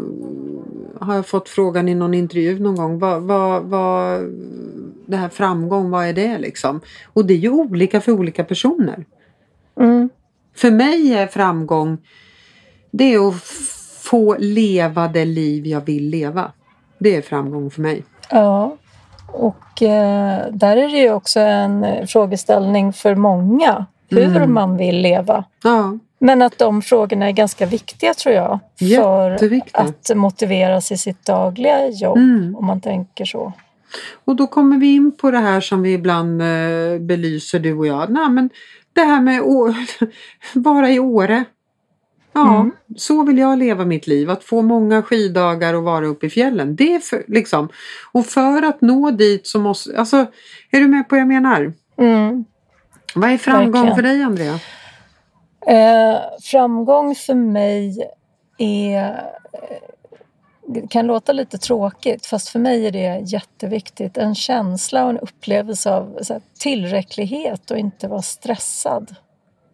har 1.00 1.14
jag 1.14 1.26
fått 1.26 1.48
frågan 1.48 1.88
i 1.88 1.94
någon 1.94 2.14
intervju 2.14 2.58
någon 2.58 2.76
gång. 2.76 2.98
Vad, 2.98 3.22
vad, 3.22 3.62
vad, 3.62 4.20
det 5.06 5.16
här 5.16 5.28
framgång, 5.28 5.90
vad 5.90 6.06
är 6.06 6.12
det 6.12 6.38
liksom? 6.38 6.80
Och 7.12 7.24
det 7.26 7.34
är 7.34 7.38
ju 7.38 7.50
olika 7.50 8.00
för 8.00 8.12
olika 8.12 8.44
personer. 8.44 9.04
Mm, 9.80 10.10
För 10.56 10.70
mig 10.70 11.14
är 11.14 11.26
framgång 11.26 11.98
det 12.90 13.14
är 13.14 13.28
att 13.28 13.42
få 14.10 14.36
leva 14.38 15.08
det 15.08 15.24
liv 15.24 15.66
jag 15.66 15.80
vill 15.80 16.08
leva. 16.10 16.52
Det 16.98 17.16
är 17.16 17.22
framgång 17.22 17.70
för 17.70 17.80
mig. 17.82 18.02
ja. 18.30 18.76
Och 19.32 19.82
eh, 19.82 20.46
där 20.52 20.76
är 20.76 20.88
det 20.88 20.98
ju 20.98 21.12
också 21.12 21.40
en 21.40 21.84
eh, 21.84 22.06
frågeställning 22.06 22.92
för 22.92 23.14
många. 23.14 23.86
Hur 24.08 24.36
Mm. 24.36 24.54
man 24.54 24.76
vill 24.76 25.00
leva. 25.00 25.44
Ja, 25.64 25.98
Men 26.18 26.42
att 26.42 26.58
de 26.58 26.82
frågorna 26.82 27.26
är 27.28 27.32
ganska 27.32 27.66
viktiga 27.66 28.14
tror 28.14 28.34
jag. 28.34 28.58
För 28.96 29.38
att 29.72 30.10
motiveras 30.16 30.92
i 30.92 30.96
sitt 30.98 31.26
dagliga 31.26 31.88
jobb. 31.88 32.16
Mm. 32.16 32.56
Om 32.56 32.66
man 32.66 32.80
tänker 32.80 33.24
så. 33.24 33.52
Och 34.24 34.36
då 34.36 34.46
kommer 34.46 34.76
vi 34.78 34.94
in 34.94 35.12
på 35.16 35.30
det 35.30 35.38
här 35.38 35.60
som 35.60 35.82
vi 35.82 35.92
ibland 35.92 36.42
eh, 36.42 36.98
belyser 37.00 37.58
du 37.58 37.74
och 37.78 37.86
jag. 37.86 38.10
Nej, 38.10 38.28
men 38.30 38.50
det 38.92 39.00
här 39.02 39.20
med 39.20 39.40
å- 39.42 39.74
vara 40.54 40.90
i 40.90 40.98
Åre. 40.98 41.44
Ja, 42.32 42.60
Mm. 42.60 42.72
så 42.96 43.22
vill 43.24 43.38
jag 43.38 43.58
leva 43.58 43.84
mitt 43.84 44.06
liv. 44.06 44.30
Att 44.30 44.44
få 44.44 44.62
många 44.62 45.02
skiddagar 45.02 45.74
och 45.74 45.82
vara 45.82 46.06
uppe 46.06 46.26
i 46.26 46.30
fjällen. 46.30 46.76
Det 46.76 46.94
är 46.94 46.98
för, 46.98 47.24
liksom. 47.28 47.68
Och 48.12 48.26
för 48.26 48.62
att 48.62 48.80
nå 48.80 49.10
dit 49.10 49.46
så 49.46 49.60
måste... 49.60 49.98
Alltså, 49.98 50.16
är 50.70 50.80
du 50.80 50.88
med 50.88 51.08
på 51.08 51.14
vad 51.14 51.20
jag 51.20 51.28
menar? 51.28 51.72
Mm. 51.98 52.44
Vad 53.14 53.30
är 53.30 53.38
framgång 53.38 53.72
Verkligen. 53.72 53.96
för 53.96 54.02
dig 54.02 54.22
Andrea? 54.22 54.58
Eh, 55.66 56.20
framgång 56.42 57.14
för 57.14 57.34
mig 57.34 58.10
är... 58.58 59.22
det 60.66 60.90
kan 60.90 61.06
låta 61.06 61.32
lite 61.32 61.58
tråkigt 61.58 62.26
fast 62.26 62.48
för 62.48 62.58
mig 62.58 62.86
är 62.86 62.90
det 62.90 63.20
jätteviktigt. 63.26 64.16
En 64.16 64.34
känsla 64.34 65.04
och 65.04 65.10
en 65.10 65.18
upplevelse 65.18 65.94
av 65.94 66.18
här, 66.28 66.40
tillräcklighet 66.58 67.70
och 67.70 67.78
inte 67.78 68.08
vara 68.08 68.22
stressad. 68.22 69.14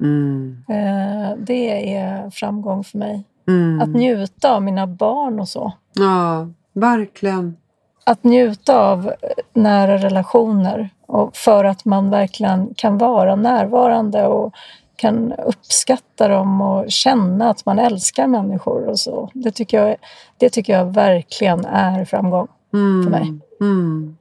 Mm. 0.00 0.64
Eh, 0.68 1.36
det 1.38 1.94
är 1.96 2.30
framgång 2.30 2.84
för 2.84 2.98
mig. 2.98 3.24
Mm. 3.48 3.80
Att 3.80 3.88
njuta 3.88 4.54
av 4.54 4.62
mina 4.62 4.86
barn 4.86 5.40
och 5.40 5.48
så. 5.48 5.72
Ja, 5.94 6.48
verkligen. 6.72 7.56
Att 8.04 8.24
njuta 8.24 8.80
av 8.90 9.12
nära 9.52 9.98
relationer 9.98 10.90
och 11.06 11.36
för 11.36 11.64
att 11.64 11.84
man 11.84 12.10
verkligen 12.10 12.74
kan 12.76 12.98
vara 12.98 13.36
närvarande 13.36 14.26
och 14.26 14.54
kan 14.96 15.32
uppskatta 15.32 16.28
dem 16.28 16.60
och 16.60 16.84
känna 16.90 17.50
att 17.50 17.66
man 17.66 17.78
älskar 17.78 18.26
människor 18.26 18.88
och 18.88 18.98
så. 18.98 19.30
Det 19.34 19.50
tycker 19.50 19.86
jag, 19.86 19.96
det 20.36 20.48
tycker 20.50 20.72
jag 20.72 20.94
verkligen 20.94 21.64
är 21.64 22.04
framgång 22.04 22.48
Mm. 22.74 23.04
för 23.04 23.10
mig. 23.10 23.32
Mm. 23.60 24.16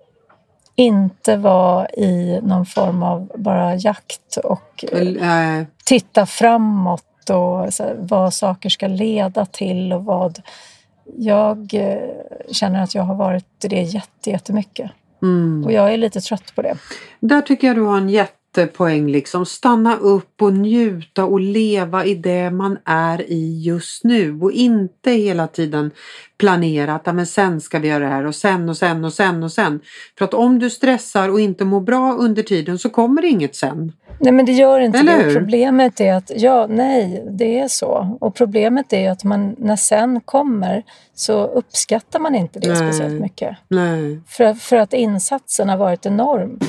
Inte 0.76 1.38
vara 1.38 1.90
i 1.90 2.40
någon 2.44 2.66
form 2.66 3.04
av 3.04 3.32
bara 3.36 3.76
jakt 3.76 4.38
och 4.44 4.86
eh, 4.92 5.00
Väl, 5.00 5.18
eh, 5.18 5.68
titta 5.86 6.26
framåt 6.26 7.30
och 7.30 7.70
vad 7.98 8.34
saker 8.34 8.70
ska 8.70 8.88
leda 8.88 9.46
till 9.46 9.94
och 9.94 10.06
vad... 10.06 10.42
Jag 11.18 11.74
eh, 11.74 11.98
känner 12.52 12.84
att 12.84 12.96
jag 12.96 13.04
har 13.04 13.16
varit 13.16 13.46
det 13.58 13.82
jätte, 13.82 14.30
jättemycket 14.30 14.92
mm. 15.22 15.64
och 15.66 15.72
jag 15.72 15.94
är 15.94 15.98
lite 15.98 16.22
trött 16.22 16.56
på 16.56 16.62
det. 16.62 16.78
Där 17.20 17.42
tycker 17.42 17.68
jag 17.68 17.76
du 17.76 17.82
har 17.82 17.98
en 17.98 18.10
jättepoäng. 18.62 19.08
Liksom. 19.12 19.46
Stanna 19.46 19.98
upp 19.98 20.42
och 20.42 20.54
njuta 20.54 21.26
och 21.26 21.40
leva 21.40 22.06
i 22.06 22.16
det 22.16 22.52
man 22.52 22.78
är 22.86 23.22
i 23.32 23.62
just 23.62 24.04
nu 24.04 24.40
och 24.42 24.52
inte 24.52 25.12
hela 25.12 25.48
tiden 25.48 25.92
planera 26.38 26.96
att 26.96 27.02
"Ja, 27.06 27.14
men 27.14 27.26
sen 27.26 27.62
ska 27.62 27.80
vi 27.80 27.88
göra 27.88 28.00
det 28.04 28.10
här 28.10 28.26
och 28.26 28.36
sen 28.36 28.70
och 28.70 28.78
sen 28.78 29.06
och 29.06 29.14
sen 29.14 29.44
och 29.44 29.52
sen. 29.52 29.80
För 30.18 30.26
att 30.26 30.34
om 30.34 30.60
du 30.60 30.70
stressar 30.70 31.30
och 31.30 31.40
inte 31.40 31.66
mår 31.66 31.82
bra 31.82 32.14
under 32.20 32.44
tiden 32.44 32.80
så 32.80 32.90
kommer 32.90 33.22
det 33.22 33.28
inget 33.28 33.56
sen. 33.56 33.92
Nej, 34.20 34.32
men 34.32 34.46
det 34.46 34.52
gör 34.52 34.80
inte 34.80 35.00
Eller 35.00 35.18
det. 35.18 35.24
hur? 35.24 35.36
Problemet 35.36 36.00
är 36.02 36.14
att, 36.14 36.32
ja, 36.36 36.68
nej, 36.70 37.26
det 37.32 37.60
är 37.60 37.68
så. 37.68 38.18
Och 38.22 38.36
problemet 38.36 38.94
är 38.94 39.12
att 39.12 39.24
man, 39.24 39.56
när 39.58 39.76
sen 39.76 40.22
kommer 40.22 40.84
så 41.16 41.48
uppskattar 41.48 42.20
man 42.20 42.36
inte 42.36 42.60
det 42.60 42.68
Nej. 42.68 42.78
speciellt 42.78 43.22
mycket. 43.22 43.58
Nej. 43.68 44.20
För, 44.28 44.54
för 44.54 44.76
att 44.76 44.94
insatsen 44.94 45.70
har 45.70 45.78
varit 45.78 46.06
enorm. 46.06 46.60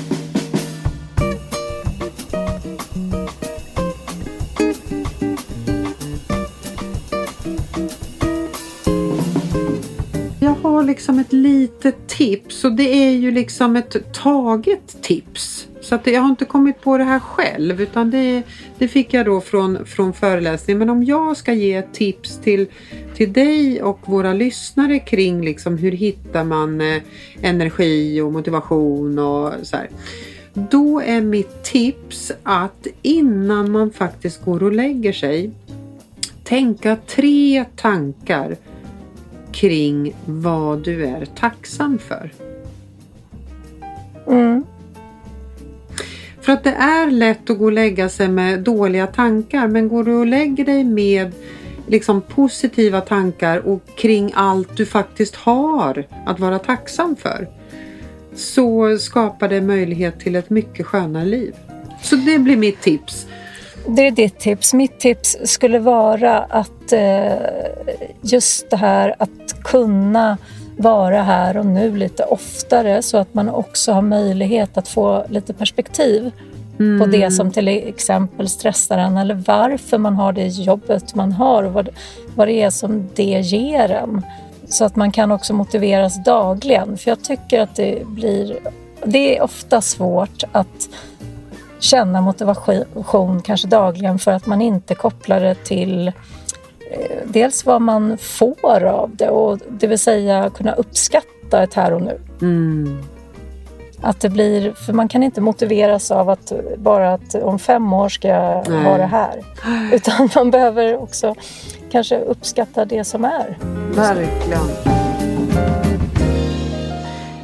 Har 10.77 10.85
liksom 10.85 11.19
ett 11.19 11.33
litet 11.33 12.07
tips 12.07 12.65
och 12.65 12.73
det 12.73 13.07
är 13.07 13.11
ju 13.11 13.31
liksom 13.31 13.77
ett 13.77 14.13
taget 14.13 15.03
tips. 15.03 15.69
Så 15.81 15.95
att 15.95 16.07
jag 16.07 16.21
har 16.21 16.29
inte 16.29 16.45
kommit 16.45 16.81
på 16.81 16.99
det 16.99 17.05
här 17.05 17.21
själv 17.21 17.81
utan 17.81 18.11
det, 18.11 18.43
det 18.79 18.89
fick 18.89 19.15
jag 19.15 19.27
då 19.27 19.41
från, 19.41 19.87
från 19.87 20.13
föreläsningen. 20.13 20.79
Men 20.79 20.91
om 20.91 21.05
jag 21.05 21.37
ska 21.37 21.53
ge 21.53 21.75
ett 21.75 21.95
tips 21.95 22.39
till, 22.39 22.67
till 23.15 23.33
dig 23.33 23.83
och 23.83 23.99
våra 24.05 24.33
lyssnare 24.33 24.99
kring 24.99 25.45
liksom 25.45 25.79
hur 25.79 25.93
hittar 25.93 26.45
man 26.45 26.81
eh, 26.81 27.03
energi 27.43 28.21
och 28.21 28.33
motivation 28.33 29.19
och 29.19 29.53
så 29.63 29.77
här. 29.77 29.89
Då 30.55 31.01
är 31.01 31.21
mitt 31.21 31.63
tips 31.63 32.33
att 32.43 32.87
innan 33.03 33.71
man 33.71 33.91
faktiskt 33.91 34.45
går 34.45 34.63
och 34.63 34.73
lägger 34.73 35.13
sig 35.13 35.51
tänka 36.45 36.97
tre 37.07 37.65
tankar 37.77 38.57
kring 39.57 40.15
vad 40.25 40.79
du 40.79 41.05
är 41.05 41.25
tacksam 41.25 41.99
för. 41.99 42.33
Mm. 44.27 44.65
För 46.41 46.53
att 46.53 46.65
det 46.65 46.71
är 46.71 47.11
lätt 47.11 47.51
att 47.51 47.59
gå 47.59 47.65
och 47.65 47.73
lägga 47.73 48.09
sig 48.09 48.29
med 48.29 48.61
dåliga 48.61 49.07
tankar 49.07 49.69
men 49.69 49.89
går 49.89 50.05
du 50.05 50.15
och 50.15 50.27
lägger 50.27 50.65
dig 50.65 50.85
med 50.85 51.33
liksom 51.87 52.21
positiva 52.21 53.01
tankar 53.01 53.59
och 53.59 53.81
kring 53.97 54.33
allt 54.35 54.77
du 54.77 54.87
faktiskt 54.87 55.37
har 55.37 56.07
att 56.27 56.41
vara 56.41 56.59
tacksam 56.59 57.17
för 57.17 57.49
så 58.35 58.99
skapar 58.99 59.49
det 59.49 59.61
möjlighet 59.61 60.21
till 60.21 60.37
ett 60.37 60.51
mycket 60.51 60.87
skönare 60.87 61.25
liv. 61.25 61.55
Så 62.03 62.17
det 62.17 62.39
blir 62.39 62.57
mitt 62.57 62.81
tips. 62.81 63.27
Det 63.89 64.07
är 64.07 64.11
ditt 64.11 64.39
tips. 64.39 64.75
Mitt 64.75 65.01
tips 65.01 65.37
skulle 65.45 65.79
vara 65.79 66.39
att 66.39 66.93
eh, 66.93 67.35
just 68.23 68.71
det 68.71 68.77
här 68.77 69.15
att 69.19 69.63
kunna 69.65 70.39
vara 70.79 71.23
här 71.23 71.57
och 71.57 71.67
nu 71.67 71.97
lite 71.97 72.25
oftare 72.25 73.03
så 73.03 73.17
att 73.17 73.35
man 73.35 73.49
också 73.49 73.93
har 73.93 74.03
möjlighet 74.03 74.79
att 74.79 74.89
få 74.89 75.25
lite 75.29 75.55
perspektiv 75.55 76.33
på 77.01 77.07
det 77.07 77.31
som 77.31 77.51
till 77.51 77.69
exempel 77.69 78.49
stressar 78.49 78.99
en 78.99 79.17
eller 79.17 79.35
varför 79.35 79.99
man 79.99 80.15
har 80.15 80.33
det 80.33 80.47
jobbet 80.47 81.15
man 81.15 81.33
har 81.33 81.63
och 81.63 81.73
vad, 81.73 81.89
vad 82.35 82.49
det 82.49 82.63
är 82.63 82.71
som 82.71 83.09
det 83.15 83.41
ger 83.41 83.91
en. 83.91 84.23
Så 84.69 84.85
att 84.85 84.97
man 84.97 85.13
kan 85.13 85.33
också 85.33 85.55
motiveras 85.55 86.25
dagligen. 86.25 86.99
För 86.99 87.11
jag 87.11 87.25
tycker 87.25 87.61
att 87.61 87.75
det 87.75 88.07
blir... 88.07 88.59
Det 89.05 89.39
är 89.39 89.43
ofta 89.43 89.81
svårt 89.81 90.45
att 90.53 90.89
känna 91.79 92.21
motivation 92.21 93.43
kanske 93.43 93.69
dagligen 93.69 94.19
för 94.19 94.33
att 94.33 94.47
man 94.47 94.63
inte 94.63 94.95
kopplar 94.95 95.41
det 95.41 95.55
till 95.55 96.13
dels 97.25 97.67
vad 97.67 97.83
man 97.83 98.19
får 98.19 98.85
av 98.85 99.17
det 99.17 99.29
och 99.29 99.59
det 99.69 99.87
vill 99.87 99.99
säga 99.99 100.51
kunna 100.51 100.73
uppskatta 100.73 101.63
ett 101.63 101.75
här 101.75 101.93
och 101.93 102.03
nu. 102.03 102.21
Mm. 102.41 103.03
Att 104.01 104.21
det 104.21 104.29
blir, 104.29 104.73
för 104.73 104.93
man 104.93 105.09
kan 105.09 105.23
inte 105.23 105.41
motiveras 105.41 106.11
av 106.11 106.31
att 106.31 106.53
bara 106.77 107.13
att 107.13 107.35
om 107.35 107.59
fem 107.59 107.93
år 107.93 108.09
ska 108.09 108.29
jag 108.29 108.69
Nej. 108.69 108.85
vara 108.85 109.07
här. 109.07 109.45
Utan 109.93 110.29
man 110.35 110.51
behöver 110.51 110.97
också 110.97 111.35
kanske 111.91 112.19
uppskatta 112.19 112.85
det 112.85 113.05
som 113.05 113.25
är. 113.25 113.59
Verkligen. 113.95 114.97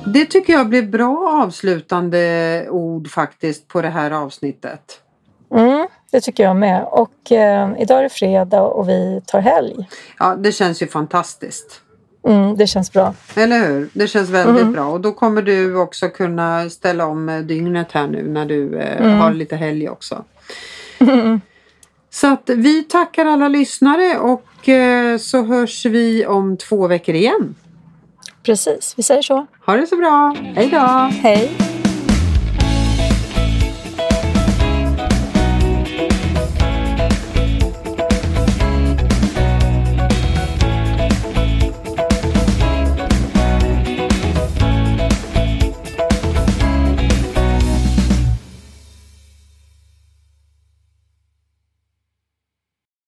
Det 0.07 0.25
tycker 0.25 0.53
jag 0.53 0.69
blir 0.69 0.83
bra 0.83 1.43
avslutande 1.45 2.67
ord 2.71 3.11
faktiskt 3.11 3.69
på 3.69 3.83
det 3.83 3.89
här 3.89 4.11
avsnittet. 4.11 5.01
Mm, 5.55 5.87
det 6.13 6.21
tycker 6.21 6.43
jag 6.43 6.57
med. 6.57 6.85
Och 6.85 7.33
eh, 7.33 7.71
idag 7.79 7.99
är 7.99 8.03
det 8.03 8.09
fredag 8.09 8.63
och 8.63 8.89
vi 8.89 9.23
tar 9.27 9.41
helg. 9.41 9.89
Ja, 10.19 10.35
det 10.35 10.53
känns 10.53 10.83
ju 10.83 10.87
fantastiskt. 10.87 11.81
Mm, 12.29 12.57
det 12.57 12.67
känns 12.67 12.93
bra. 12.93 13.15
Eller 13.35 13.69
hur? 13.69 13.89
Det 13.93 14.09
känns 14.09 14.31
väldigt 14.31 14.67
bra 14.67 14.85
och 14.85 15.01
då 15.01 15.13
kommer 15.13 15.43
du 15.43 15.77
också 15.77 16.09
kunna 16.09 16.71
ställa 16.71 17.07
om 17.07 17.29
eh, 17.29 17.39
dygnet 17.39 17.93
här 17.93 18.07
nu 18.07 18.29
när 18.29 18.47
du 18.47 18.79
eh, 18.79 19.09
har 19.09 19.33
lite 19.33 19.57
helg 19.57 19.89
också. 19.89 20.25
Så 22.11 22.33
att 22.33 22.51
vi 22.51 22.83
tackar 22.83 23.27
alla 23.27 23.49
lyssnare 23.49 24.19
och 24.19 24.69
eh, 24.69 25.19
så 25.19 25.43
hörs 25.43 25.87
vi 25.87 26.27
om 26.27 26.57
två 26.57 26.87
veckor 26.87 27.15
igen. 27.15 27.55
Precis, 28.43 28.95
vi 28.97 29.03
säger 29.03 29.23
så. 29.23 29.47
Ha 29.67 29.77
det 29.77 29.87
så 29.87 29.97
bra. 29.97 30.37
Hej 30.55 30.69
då! 30.71 31.11
Hej! 31.23 31.72